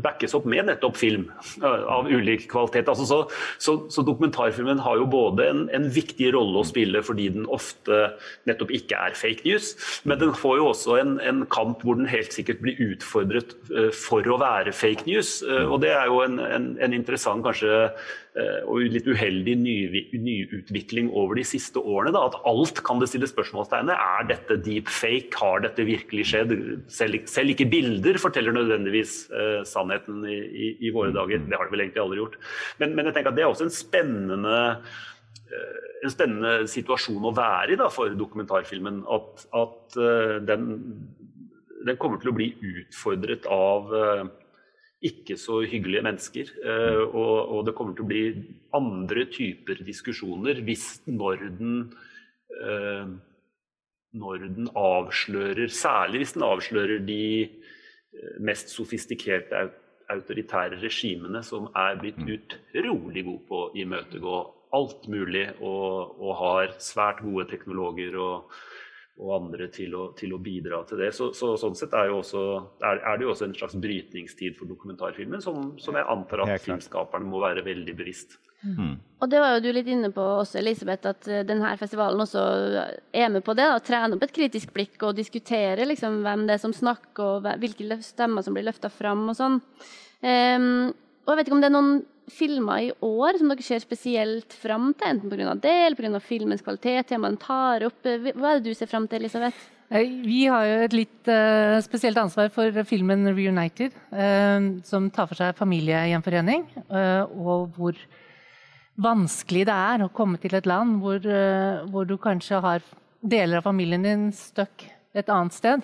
backes 0.04 0.36
opp 0.38 0.46
med 0.50 0.68
nettopp 0.68 0.98
film 1.00 1.28
eh, 1.64 1.84
av 1.90 2.10
ulik 2.10 2.48
kvalitet. 2.52 2.90
Altså 2.92 3.08
så, 3.10 3.20
så, 3.58 3.78
så, 3.94 4.04
dokumentarfilmen 4.08 4.82
har 4.86 5.00
jo 5.02 5.08
både 5.10 5.48
en, 5.50 5.64
en, 5.74 5.88
viktig 5.98 6.30
rolle 6.36 6.62
å 6.62 6.68
spille 6.68 7.02
fordi 7.06 7.30
den 7.34 7.48
ofte 7.54 8.12
nettopp 8.50 8.74
ikke 8.76 9.00
er 9.08 9.18
fake 9.18 9.48
news, 9.48 9.72
men 10.06 10.20
den 10.22 10.36
får 10.38 10.60
jo 10.60 10.70
også 10.74 11.00
en, 11.02 11.16
en 11.24 11.44
kamp 11.54 11.82
hvor 11.86 11.98
den 11.98 12.10
helt 12.12 12.36
sikkert 12.36 12.62
blir 12.62 12.78
utfordret 12.84 13.56
uh, 13.72 13.90
for 13.96 14.26
å 14.28 14.40
være 14.42 14.76
fake 14.76 15.08
news. 15.08 15.40
Og 15.48 15.80
det 15.82 15.94
er 15.96 16.10
jo 16.12 16.22
en, 16.26 16.40
en 16.44 16.96
interessant 16.96 17.46
kanskje 17.46 17.88
Eh, 18.27 18.27
og 18.68 18.84
litt 18.94 19.08
uheldig 19.10 19.54
nyutvikling 19.58 21.10
over 21.16 21.40
de 21.40 21.46
siste 21.48 21.82
årene. 21.82 22.14
Da, 22.14 22.26
at 22.30 22.38
alt 22.50 22.82
kan 22.86 23.02
det 23.02 23.10
stilles 23.12 23.32
spørsmålstegn 23.34 23.90
ved. 23.90 23.98
Er 23.98 24.30
dette 24.30 24.60
deep 24.66 24.92
fake? 24.94 25.34
Har 25.40 25.64
dette 25.64 25.86
virkelig 25.88 26.28
skjedd? 26.32 26.54
Selv, 26.94 27.24
selv 27.30 27.54
ikke 27.54 27.70
bilder 27.72 28.20
forteller 28.22 28.56
nødvendigvis 28.56 29.20
uh, 29.34 29.62
sannheten 29.68 30.24
i, 30.30 30.38
i, 30.38 30.72
i, 30.88 30.94
våre 30.94 31.14
dager. 31.16 31.44
Det 31.46 31.58
har 31.58 31.68
det 31.68 31.76
vel 31.76 31.86
egentlig 31.88 32.04
aldri 32.04 32.22
gjort. 32.22 32.40
Men, 32.82 32.96
men, 32.98 33.10
jeg 33.10 33.18
tenker 33.18 33.34
at 33.34 33.40
det 33.40 33.46
er 33.46 33.52
også 33.52 33.68
en 33.68 33.76
spennende, 33.76 34.64
uh, 35.52 35.86
en 36.04 36.14
spennende 36.14 36.56
situasjon 36.72 37.30
å 37.30 37.36
være 37.38 37.74
i 37.74 37.80
da, 37.80 37.92
for 37.94 38.18
dokumentarfilmen. 38.18 39.04
At, 39.18 39.48
at 39.58 40.02
uh, 40.02 40.38
den, 40.46 40.74
den, 41.84 41.96
kommer 41.98 42.22
til 42.22 42.34
å 42.34 42.38
bli 42.38 42.52
utfordret 42.76 43.50
av 43.50 43.96
ikke 45.06 45.38
så 45.38 45.62
hyggelige 45.62 46.04
mennesker. 46.06 46.52
Eh, 46.64 47.02
og, 47.06 47.36
og, 47.54 47.66
det 47.68 47.76
kommer 47.78 47.96
til 47.96 48.06
å 48.06 48.10
bli 48.10 48.24
andre 48.78 49.28
typer 49.30 49.84
diskusjoner 49.86 50.64
hvis 50.66 50.88
når 51.06 51.50
den 51.60 51.76
eh, 52.58 53.10
når 54.18 54.48
den 54.56 54.70
avslører 54.74 55.70
Særlig 55.70 56.24
hvis 56.24 56.34
den 56.38 56.48
avslører 56.48 57.04
de 57.06 57.22
eh, 57.44 58.38
mest 58.42 58.74
sofistikerte 58.74 59.68
autoritære 60.10 60.80
regimene 60.82 61.44
som 61.44 61.68
er 61.76 62.00
blitt 62.02 62.18
mm. 62.24 62.32
utrolig 62.38 63.26
gode 63.28 63.44
på 63.50 63.62
å 63.66 63.72
imøtegå 63.78 64.38
alt 64.78 65.06
mulig 65.12 65.46
og, 65.62 66.18
og 66.18 66.34
har 66.42 66.74
svært 66.84 67.22
gode 67.24 67.46
teknologer 67.52 68.18
og, 68.20 68.56
og 69.18 69.32
andre 69.34 69.68
til 69.74 69.96
å, 69.98 70.04
til 70.18 70.36
å, 70.36 70.40
bidra 70.42 70.84
til 70.90 71.02
det. 71.02 71.12
Så, 71.16 71.32
så 71.38 71.56
Sånn 71.60 71.78
sett 71.78 71.96
er, 71.98 72.12
også, 72.14 72.42
er, 72.82 73.00
er, 73.02 73.18
det 73.18 73.26
jo 73.26 73.32
også 73.34 73.48
en 73.48 73.56
slags 73.58 73.78
brytningstid 73.82 74.58
for 74.60 74.70
dokumentarfilmen, 74.70 75.42
som, 75.42 75.72
som 75.82 75.98
jeg 75.98 76.06
antar 76.14 76.46
at 76.46 76.62
filmskaperne 76.66 77.30
må 77.30 77.42
være 77.42 77.66
veldig 77.66 77.96
bevisst. 77.98 78.38
Mm. 78.66 78.96
Og 79.22 79.30
det 79.30 79.40
var 79.42 79.56
jo 79.56 79.64
du 79.66 79.70
litt 79.74 79.90
inne 79.90 80.10
på 80.14 80.24
også, 80.42 80.58
Elisabeth, 80.62 81.10
at 81.10 81.30
eh, 81.30 81.46
denne 81.46 81.70
festivalen 81.78 82.22
også 82.24 82.44
er 83.14 83.32
med 83.34 83.46
på 83.46 83.54
det. 83.58 83.68
Å 83.70 83.82
trene 83.86 84.18
opp 84.18 84.26
et 84.26 84.36
kritisk 84.36 84.74
blikk 84.76 85.02
og 85.06 85.18
diskutere 85.18 85.86
liksom, 85.90 86.22
hvem 86.26 86.46
det 86.50 86.58
er 86.58 86.64
som 86.64 86.76
snakker, 86.76 87.42
og 87.42 87.50
hvilke 87.62 88.00
stemmer 88.06 88.46
som 88.46 88.58
blir 88.58 88.68
løfta 88.68 88.92
fram 88.94 89.28
og 89.30 89.38
sånn. 89.38 89.60
Um, 90.18 90.90
og 91.28 91.34
jeg 91.34 91.40
vet 91.40 91.50
ikke 91.50 91.58
om 91.58 91.62
det 91.62 91.70
er 91.70 91.76
noen 91.76 91.98
filmer 92.32 92.88
i 92.88 92.92
år 93.04 93.40
som 93.40 93.52
dere 93.52 93.64
ser 93.66 93.82
spesielt 93.84 94.54
fram 94.60 94.92
til, 94.98 95.16
enten 95.16 95.32
pga. 95.32 95.56
det 95.64 95.74
eller 95.86 95.98
pga. 96.00 96.20
filmens 96.24 96.64
kvalitet, 96.66 97.08
temaet 97.08 97.36
den 97.36 97.42
tar 97.42 97.88
opp. 97.88 98.00
Hva 98.04 98.52
er 98.52 98.60
det 98.60 98.70
du 98.70 98.78
ser 98.78 98.90
fram 98.92 99.08
til, 99.08 99.24
Elisabeth? 99.24 99.74
Vi 99.88 100.42
har 100.52 100.66
jo 100.68 100.80
et 100.84 100.96
litt 100.96 101.30
uh, 101.32 101.80
spesielt 101.80 102.20
ansvar 102.20 102.50
for 102.52 102.76
filmen 102.84 103.24
'Reunited', 103.32 103.96
uh, 104.12 104.84
som 104.84 105.08
tar 105.10 105.30
for 105.30 105.40
seg 105.40 105.56
familiegjenforening, 105.56 106.66
uh, 106.92 107.24
og 107.32 107.72
hvor 107.78 107.96
vanskelig 109.00 109.64
det 109.70 109.78
er 109.78 110.04
å 110.04 110.12
komme 110.12 110.42
til 110.42 110.58
et 110.58 110.66
land 110.66 110.98
hvor, 111.04 111.22
hvor 111.94 112.08
du 112.10 112.16
kanskje 112.18 112.58
har 112.58 112.82
deler 113.22 113.60
av 113.60 113.68
familien 113.70 114.02
din 114.02 114.32
stuck 114.34 114.88
et 115.14 115.30
annet 115.30 115.54
sted. 115.54 115.84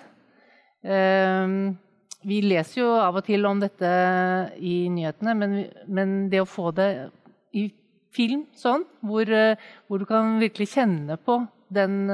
Vi 2.24 2.40
leser 2.44 2.80
jo 2.80 2.90
av 2.96 3.20
og 3.20 3.26
til 3.26 3.44
om 3.46 3.60
dette 3.60 3.88
i 4.56 4.88
nyhetene, 4.92 5.34
men, 5.36 5.56
men 5.86 6.14
det 6.32 6.40
å 6.40 6.48
få 6.48 6.70
det 6.76 6.88
i 7.54 7.68
film 8.14 8.46
sånn, 8.56 8.84
hvor, 9.04 9.28
hvor 9.88 10.00
du 10.00 10.06
kan 10.08 10.38
virkelig 10.40 10.70
kjenne 10.72 11.18
på 11.20 11.40
den 11.74 12.06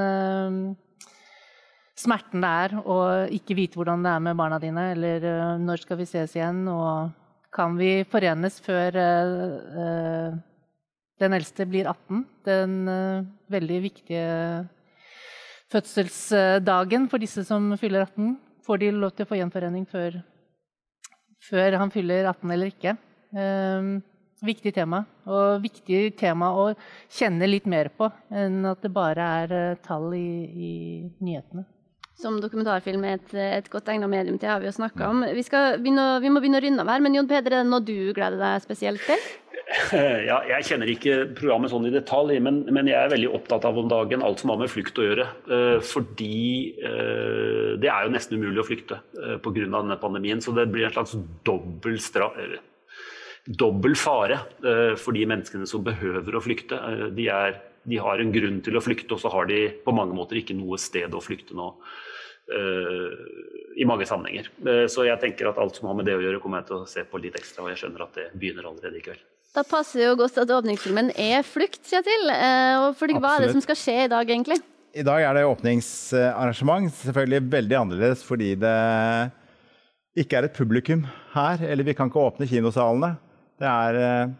smerten 2.00 2.42
det 2.42 2.50
er 2.64 2.76
å 2.80 2.98
ikke 3.34 3.56
vite 3.58 3.78
hvordan 3.78 4.04
det 4.04 4.12
er 4.12 4.22
med 4.24 4.38
barna 4.38 4.60
dine, 4.62 4.90
eller 4.94 5.26
uh, 5.26 5.56
når 5.60 5.84
skal 5.84 6.00
vi 6.00 6.08
ses 6.08 6.36
igjen, 6.36 6.62
og 6.70 7.10
kan 7.54 7.76
vi 7.78 8.04
forenes 8.08 8.60
før 8.64 8.96
uh, 8.96 10.36
den 11.20 11.36
eldste 11.36 11.66
blir 11.68 11.90
18? 11.90 12.22
Den 12.48 12.76
uh, 12.88 13.26
veldig 13.52 13.80
viktige 13.88 14.28
fødselsdagen 15.70 17.08
for 17.10 17.22
disse 17.22 17.44
som 17.46 17.72
fyller 17.80 18.06
18. 18.08 18.38
Får 18.70 18.78
de 18.78 18.88
lov 18.94 19.10
til 19.10 19.26
å 19.26 19.26
få 19.26 19.34
gjenforening 19.34 19.82
før, 19.90 20.20
før 21.42 21.74
han 21.80 21.90
fyller 21.90 22.28
18 22.30 22.52
eller 22.54 22.70
ikke? 22.70 22.92
viktig 24.40 24.72
tema, 24.76 25.00
og 25.26 25.58
viktig 25.64 25.98
tema 26.18 26.52
å 26.54 26.68
kjenne 27.10 27.48
litt 27.50 27.66
mer 27.66 27.90
på 27.90 28.06
enn 28.30 28.62
at 28.70 28.86
det 28.86 28.92
bare 28.94 29.26
er 29.42 29.82
tall 29.82 30.06
i, 30.14 30.30
i 30.46 30.70
nyhetene 31.18 31.66
som 32.20 32.36
dokumentarfilm 32.40 33.04
er 33.08 33.18
et, 33.18 33.34
et 33.58 33.68
godt 33.72 33.88
egnet 33.90 34.10
medium 34.12 34.38
til, 34.38 34.50
har 34.52 34.60
vi 34.60 34.68
jo 34.68 34.76
snakka 34.76 35.08
om. 35.08 35.22
Vi, 35.24 35.44
begynne, 35.80 36.06
vi, 36.20 36.32
må 36.32 36.42
begynne 36.42 36.60
å 36.60 36.64
runde 36.66 36.84
av 36.84 36.90
her, 36.92 37.04
men 37.04 37.16
Jon 37.16 37.28
Peder, 37.30 37.54
er 37.54 37.64
det 37.64 37.70
noe 37.70 37.84
du 37.84 38.12
gleder 38.12 38.36
deg 38.40 38.64
spesielt 38.66 39.06
til? 39.06 39.22
Ja, 40.28 40.40
jeg 40.48 40.66
kjenner 40.66 40.90
ikke 40.90 41.16
programmet 41.38 41.70
sånn 41.72 41.86
i 41.86 41.92
detalj, 41.94 42.38
men, 42.42 42.62
men, 42.72 42.88
jeg 42.90 42.98
er 42.98 43.12
veldig 43.12 43.30
opptatt 43.38 43.66
av 43.68 43.78
om 43.78 43.90
dagen 43.90 44.24
alt 44.26 44.42
som 44.42 44.52
har 44.52 44.58
med 44.60 44.72
flukt 44.72 44.98
å 44.98 45.06
gjøre. 45.06 45.26
Eh, 45.46 45.76
fordi 45.86 46.40
eh, 46.80 47.78
det 47.80 47.90
er 47.92 48.06
jo 48.06 48.14
nesten 48.14 48.40
umulig 48.40 48.62
å 48.62 48.66
flykte 48.66 49.00
eh, 49.20 49.38
pga. 49.42 49.68
denne 49.68 49.98
pandemien. 50.02 50.42
Så 50.42 50.54
det 50.56 50.66
blir 50.72 50.88
en 50.88 50.96
slags 50.96 51.14
dobbel, 51.46 52.00
dobbel 53.46 53.96
fare 53.98 54.42
for 55.00 55.16
de 55.16 55.26
menneskene 55.28 55.68
som 55.68 55.86
behøver 55.86 56.36
å 56.36 56.44
flykte. 56.44 56.78
De, 57.16 57.30
er, 57.30 57.58
de 57.88 58.02
har 58.02 58.20
en 58.20 58.34
grunn 58.34 58.60
til 58.66 58.78
å 58.78 58.84
flykte, 58.84 59.14
og 59.14 59.22
så 59.22 59.32
har 59.32 59.50
de 59.50 59.66
på 59.84 59.94
mange 59.96 60.16
måter 60.16 60.40
ikke 60.40 60.58
noe 60.58 60.80
sted 60.82 61.14
å 61.14 61.22
flykte 61.24 61.56
nå. 61.58 61.72
I 62.50 63.86
mange 63.86 64.08
sammenhenger. 64.10 64.48
Så 64.90 65.06
jeg 65.06 65.22
tenker 65.22 65.52
at 65.52 65.60
alt 65.62 65.78
som 65.78 65.86
har 65.86 65.94
med 66.00 66.08
det 66.10 66.16
å 66.18 66.24
gjøre, 66.24 66.42
kommer 66.42 66.60
jeg 66.60 66.72
til 66.72 66.80
å 66.80 66.88
se 66.90 67.06
på 67.06 67.22
litt 67.22 67.38
ekstra. 67.38 67.62
Og 67.64 67.70
jeg 67.70 67.84
skjønner 67.84 68.08
at 68.08 68.18
det 68.18 68.32
begynner 68.34 68.66
allerede 68.66 68.98
i 68.98 69.04
kveld. 69.06 69.22
Da 69.50 69.64
passer 69.66 70.04
jo 70.04 70.16
godt 70.20 70.36
at 70.38 70.50
åpningsfilmen 70.54 71.10
er 71.18 71.42
flukt, 71.42 71.82
Kjetil. 71.88 72.30
Eh, 72.30 72.84
fordi 72.98 73.16
hva 73.18 73.34
er 73.34 73.46
det 73.46 73.54
som 73.56 73.64
skal 73.64 73.78
skje 73.78 73.96
i 74.04 74.10
dag, 74.12 74.30
egentlig? 74.30 74.60
I 74.94 75.06
dag 75.06 75.24
er 75.26 75.34
det 75.38 75.48
åpningsarrangement. 75.48 76.92
Selvfølgelig 77.00 77.50
veldig 77.50 77.78
annerledes 77.80 78.22
fordi 78.26 78.52
det 78.58 78.76
ikke 80.22 80.38
er 80.38 80.46
et 80.46 80.54
publikum 80.54 81.02
her. 81.34 81.62
Eller 81.66 81.86
vi 81.86 81.96
kan 81.98 82.10
ikke 82.10 82.22
åpne 82.22 82.46
kinosalene. 82.50 83.16
Det 83.58 83.66
er 83.70 84.30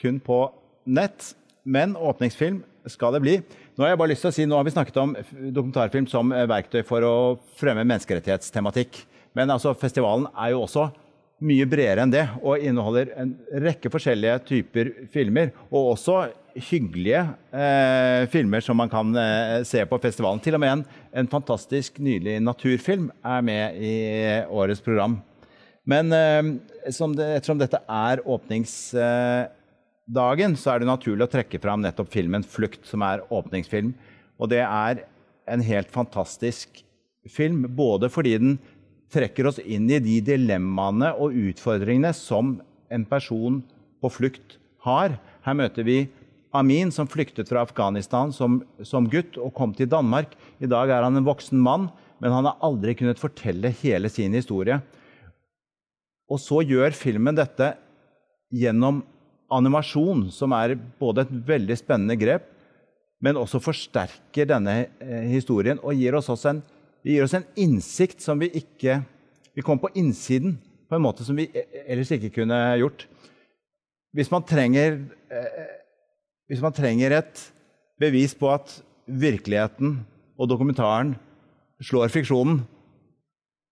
kun 0.00 0.20
på 0.20 0.42
nett. 0.84 1.32
Men 1.68 1.96
åpningsfilm 1.96 2.62
skal 2.88 3.16
det 3.16 3.24
bli. 3.24 3.40
Nå 3.76 3.84
har 3.84 3.92
jeg 3.92 4.00
bare 4.00 4.12
lyst 4.12 4.24
til 4.24 4.32
å 4.32 4.34
si, 4.34 4.46
nå 4.48 4.56
har 4.58 4.64
vi 4.66 4.72
snakket 4.74 4.96
om 5.00 5.12
dokumentarfilm 5.54 6.08
som 6.10 6.32
eh, 6.34 6.48
verktøy 6.48 6.80
for 6.88 7.04
å 7.04 7.16
fremme 7.60 7.84
menneskerettighetstematikk. 7.86 9.02
Men 9.36 9.52
altså, 9.54 9.74
festivalen 9.78 10.26
er 10.32 10.54
jo 10.54 10.64
også 10.64 10.88
mye 11.38 11.62
bredere 11.70 12.02
enn 12.02 12.10
det 12.12 12.24
og 12.42 12.58
inneholder 12.58 13.12
en 13.20 13.36
rekke 13.62 13.90
forskjellige 13.92 14.38
typer 14.48 14.90
filmer. 15.12 15.50
Og 15.70 15.92
også 15.94 16.16
hyggelige 16.68 17.20
eh, 17.54 18.26
filmer 18.32 18.60
som 18.64 18.76
man 18.80 18.90
kan 18.90 19.16
eh, 19.16 19.64
se 19.68 19.84
på 19.86 19.98
festivalen. 20.02 20.40
Til 20.42 20.54
og 20.58 20.62
med 20.62 20.72
en, 20.72 20.84
en, 21.22 21.28
fantastisk 21.30 21.98
nydelig 22.02 22.40
naturfilm 22.42 23.10
er 23.22 23.40
med 23.46 23.64
i 23.78 23.94
årets 24.50 24.82
program. 24.84 25.22
Men 25.88 26.12
eh, 26.12 26.42
det, 26.84 27.26
ettersom 27.38 27.58
dette 27.60 27.80
er 27.84 28.20
åpningsdagen, 28.26 30.56
så 30.58 30.70
er 30.72 30.78
det 30.80 30.90
naturlig 30.90 31.24
å 31.28 31.34
trekke 31.36 31.62
fram 31.62 31.80
nettopp 31.84 32.10
filmen 32.12 32.44
'Flukt', 32.44 32.86
som 32.88 33.00
er 33.06 33.24
åpningsfilm. 33.30 33.94
Og 34.38 34.48
det 34.50 34.64
er 34.64 34.94
en 35.48 35.60
helt 35.64 35.90
fantastisk 35.92 36.84
film, 37.28 37.76
både 37.76 38.08
fordi 38.12 38.38
den 38.40 38.58
trekker 39.12 39.48
oss 39.48 39.58
inn 39.62 39.88
i 39.90 40.00
de 40.02 40.18
dilemmaene 40.24 41.14
og 41.16 41.36
utfordringene 41.36 42.12
som 42.16 42.58
en 42.92 43.04
person 43.08 43.62
på 44.02 44.10
flukt 44.12 44.58
har. 44.86 45.16
Her 45.44 45.58
møter 45.58 45.86
vi 45.86 46.02
Amin, 46.56 46.88
som 46.88 47.08
flyktet 47.10 47.50
fra 47.50 47.60
Afghanistan 47.66 48.32
som, 48.32 48.62
som 48.80 49.08
gutt 49.10 49.36
og 49.36 49.52
kom 49.56 49.74
til 49.76 49.90
Danmark. 49.90 50.32
I 50.64 50.70
dag 50.70 50.88
er 50.88 51.04
han 51.04 51.20
en 51.20 51.26
voksen 51.26 51.60
mann, 51.60 51.90
men 52.18 52.32
han 52.32 52.48
har 52.48 52.56
aldri 52.64 52.94
kunnet 52.96 53.20
fortelle 53.20 53.70
hele 53.82 54.08
sin 54.12 54.32
historie. 54.36 54.80
Og 56.28 56.40
så 56.40 56.62
gjør 56.64 56.96
filmen 56.96 57.36
dette 57.36 57.74
gjennom 58.52 59.02
animasjon, 59.52 60.26
som 60.32 60.52
er 60.56 60.76
både 61.00 61.24
et 61.24 61.36
veldig 61.52 61.76
spennende 61.80 62.16
grep, 62.20 62.48
men 63.24 63.38
også 63.40 63.60
forsterker 63.60 64.48
denne 64.48 64.74
eh, 65.02 65.28
historien 65.32 65.80
og 65.82 65.96
gir 65.98 66.16
oss 66.16 66.28
også 66.30 66.52
en, 66.52 66.60
gir 67.06 67.24
oss 67.24 67.34
en 67.36 67.46
innsikt 67.58 68.22
som 68.24 68.40
vi 68.40 68.50
ikke 68.60 69.02
Vi 69.58 69.64
kommer 69.66 69.88
på 69.88 69.98
innsiden 69.98 70.58
på 70.88 70.94
en 70.94 71.02
måte 71.02 71.24
som 71.26 71.34
vi 71.34 71.48
e, 71.50 71.64
ellers 71.90 72.12
ikke 72.14 72.30
kunne 72.30 72.56
gjort. 72.78 73.08
Hvis 74.14 74.30
man 74.30 74.44
trenger, 74.46 75.00
eh, 75.34 75.64
hvis 76.46 76.62
man 76.62 76.76
trenger 76.76 77.16
et 77.16 77.42
bevis 77.98 78.36
på 78.38 78.52
at 78.52 78.76
virkeligheten 79.10 79.96
og 80.38 80.48
dokumentaren 80.48 81.16
slår 81.82 82.14
fiksjonen, 82.14 82.60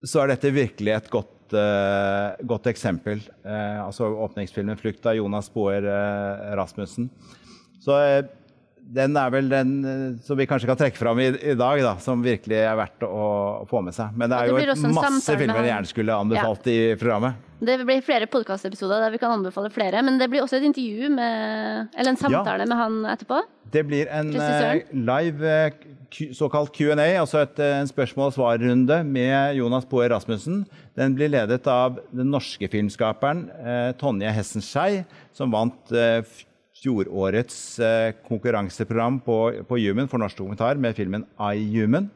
så 0.02 0.24
er 0.24 0.32
dette 0.32 0.50
virkelig 0.50 0.96
et 0.96 1.08
godt 1.12 1.54
uh, 1.54 2.34
godt 2.46 2.66
eksempel. 2.70 3.22
Uh, 3.44 3.86
altså 3.86 4.08
åpningsfilmen 4.26 4.78
'Flukt' 4.78 5.06
av 5.06 5.16
Jonas 5.18 5.48
Boer 5.52 5.86
uh, 5.86 6.56
Rasmussen. 6.58 7.10
Så 7.80 7.94
den 8.86 9.16
er 9.18 9.32
vel 9.34 9.48
den 9.50 9.72
som 10.22 10.38
vi 10.38 10.46
kanskje 10.46 10.68
kan 10.70 10.78
trekke 10.78 10.98
fram 10.98 11.18
i, 11.18 11.26
i 11.32 11.56
dag, 11.58 11.80
da, 11.82 11.96
som 12.02 12.22
virkelig 12.22 12.60
er 12.60 12.76
verdt 12.78 13.02
å, 13.06 13.26
få 13.66 13.82
med 13.82 13.96
seg. 13.96 14.14
Men 14.14 14.30
det 14.30 14.38
er 14.38 14.52
jo 14.52 14.92
masse 14.94 15.34
filmer 15.34 15.64
jeg 15.64 15.72
gjerne 15.72 15.90
skulle 15.90 16.20
anbefalt 16.22 16.70
ja. 16.70 16.76
i 16.76 16.94
programmet. 17.00 17.42
Det 17.56 17.78
blir 17.88 18.02
flere 18.04 18.28
podkastepisoder 18.28 19.00
der 19.06 19.14
vi 19.14 19.20
kan 19.20 19.32
anbefale 19.38 19.72
flere. 19.72 20.02
Men 20.06 20.20
det 20.20 20.28
blir 20.30 20.44
også 20.44 20.60
et 20.60 20.68
intervju 20.68 21.10
med, 21.16 21.92
eller 21.96 22.12
en 22.12 22.20
samtale 22.20 22.66
ja. 22.66 22.70
med 22.70 22.80
han 22.82 22.98
etterpå. 23.16 23.42
Det 23.74 23.82
blir 23.88 24.10
en 24.14 24.30
live 24.30 25.54
såkalt 26.36 26.70
Q&A, 26.76 27.08
altså 27.18 27.42
et, 27.42 27.58
en 27.60 27.88
spørsmål 27.88 28.30
og 28.30 28.36
svar-runde 28.36 29.00
med 29.08 29.56
Jonas 29.58 29.88
Boe 29.88 30.06
Rasmussen. 30.12 30.62
Den 30.96 31.16
blir 31.16 31.32
ledet 31.32 31.66
av 31.68 31.98
den 32.14 32.30
norske 32.32 32.68
filmskaperen 32.72 33.48
eh, 33.58 33.90
Tonje 33.98 34.30
Hessenskei, 34.36 35.02
som 35.36 35.50
vant 35.52 35.92
eh, 35.92 36.22
fjorårets 36.76 37.78
eh, 37.80 38.12
konkurranseprogram 38.28 39.20
på, 39.24 39.38
på 39.68 39.78
Human 39.80 40.08
for 40.10 40.20
norsk 40.22 40.38
dokumentar 40.38 40.80
med 40.80 40.96
filmen 40.96 41.24
I 41.38 41.62
Human. 41.72 42.10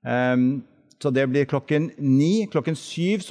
Um, 0.00 0.62
så 1.00 1.10
det 1.12 1.26
blir 1.28 1.48
klokken 1.48 1.90
ni. 1.96 2.46
Klokken, 2.52 2.76
syv, 2.76 3.24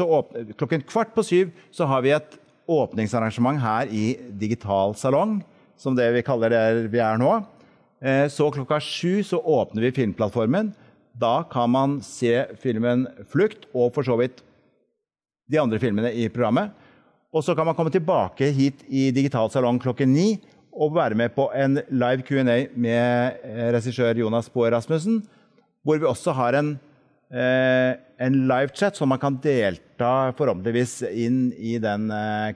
klokken 0.58 0.86
kvart 0.90 1.14
på 1.16 1.26
syv 1.26 1.54
så 1.74 1.86
har 1.90 2.02
vi 2.06 2.14
et 2.16 2.38
åpningsarrangement 2.70 3.62
her 3.62 3.90
i 3.94 4.14
Digital 4.42 4.96
salong, 4.98 5.40
som 5.78 5.98
det 5.98 6.10
vi 6.14 6.26
kaller 6.26 6.54
der 6.54 6.84
vi 6.90 7.02
er 7.02 7.18
nå. 7.22 7.40
Eh, 8.02 8.26
så 8.32 8.50
klokka 8.54 8.80
sju 8.82 9.24
så 9.26 9.42
åpner 9.42 9.88
vi 9.88 9.96
filmplattformen. 10.02 10.74
Da 11.20 11.44
kan 11.52 11.70
man 11.70 12.00
se 12.02 12.46
filmen 12.62 13.08
'Flukt' 13.28 13.68
og 13.74 13.94
for 13.94 14.04
så 14.04 14.18
vidt 14.18 14.44
de 15.50 15.60
andre 15.60 15.80
filmene 15.80 16.14
i 16.14 16.30
programmet. 16.30 16.72
Og 17.34 17.44
så 17.44 17.56
kan 17.56 17.66
man 17.66 17.76
komme 17.76 17.92
tilbake 17.94 18.52
hit 18.54 18.82
i 18.88 19.12
Digital 19.12 19.50
salong 19.50 19.80
klokken 19.82 20.14
ni 20.14 20.40
og 20.74 20.94
være 20.96 21.18
med 21.18 21.34
på 21.36 21.50
en 21.56 21.80
live 21.90 22.26
Q&A 22.28 22.60
med 22.76 23.40
eh, 23.44 23.66
regissør 23.76 24.22
Jonas 24.22 24.50
Boe 24.54 24.70
Rasmussen, 24.74 25.24
hvor 25.84 26.00
vi 26.02 26.08
også 26.10 26.36
har 26.38 26.60
en, 26.60 26.76
eh, 27.32 27.98
en 28.20 28.40
livechat, 28.52 28.98
så 28.98 29.08
man 29.10 29.22
kan 29.22 29.40
delta 29.44 30.32
forhåpentligvis 30.38 31.02
inn 31.10 31.50
i 31.58 31.78
den 31.82 32.10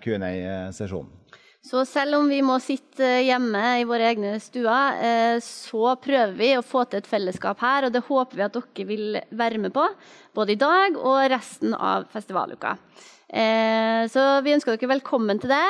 Q&A-sesjonen. 0.04 1.23
Så 1.63 1.86
selv 1.88 2.17
om 2.17 2.26
vi 2.28 2.41
må 2.43 2.58
sitte 2.60 3.08
hjemme 3.23 3.60
i 3.80 3.86
våre 3.88 4.10
egne 4.10 4.34
stuer, 4.43 4.97
eh, 4.99 5.38
så 5.39 5.93
prøver 5.95 6.34
vi 6.36 6.49
å 6.58 6.65
få 6.65 6.84
til 6.89 6.99
et 6.99 7.08
fellesskap 7.08 7.62
her, 7.63 7.88
og 7.88 7.93
det 7.95 8.04
håper 8.04 8.36
vi 8.36 8.43
at 8.43 8.58
dere 8.58 8.88
vil 8.89 9.15
være 9.32 9.62
med 9.63 9.71
på. 9.71 9.86
Både 10.36 10.58
i 10.58 10.60
dag 10.60 10.97
og 10.99 11.21
resten 11.32 11.71
av 11.71 12.10
festivaluka. 12.12 12.76
Eh, 13.32 14.04
så 14.12 14.43
vi 14.43 14.58
ønsker 14.58 14.76
dere 14.76 14.91
velkommen 14.91 15.39
til 15.39 15.56
det. 15.56 15.63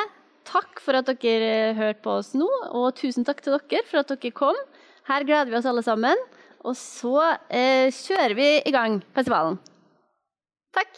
Takk 0.44 0.80
for 0.84 0.98
at 0.98 1.08
dere 1.22 1.72
hørte 1.76 2.02
på 2.04 2.18
oss 2.20 2.34
nå, 2.36 2.48
og 2.76 2.92
tusen 2.98 3.24
takk 3.24 3.40
til 3.44 3.56
dere 3.56 3.84
for 3.88 4.02
at 4.02 4.12
dere 4.12 4.34
kom. 4.36 4.58
Her 5.08 5.24
gleder 5.24 5.50
vi 5.50 5.58
oss 5.58 5.68
alle 5.68 5.84
sammen. 5.84 6.20
Og 6.64 6.76
så 6.80 7.16
eh, 7.52 7.92
kjører 7.92 8.36
vi 8.38 8.48
i 8.64 8.72
gang 8.72 9.00
festivalen. 9.16 9.58
Takk. 10.74 10.92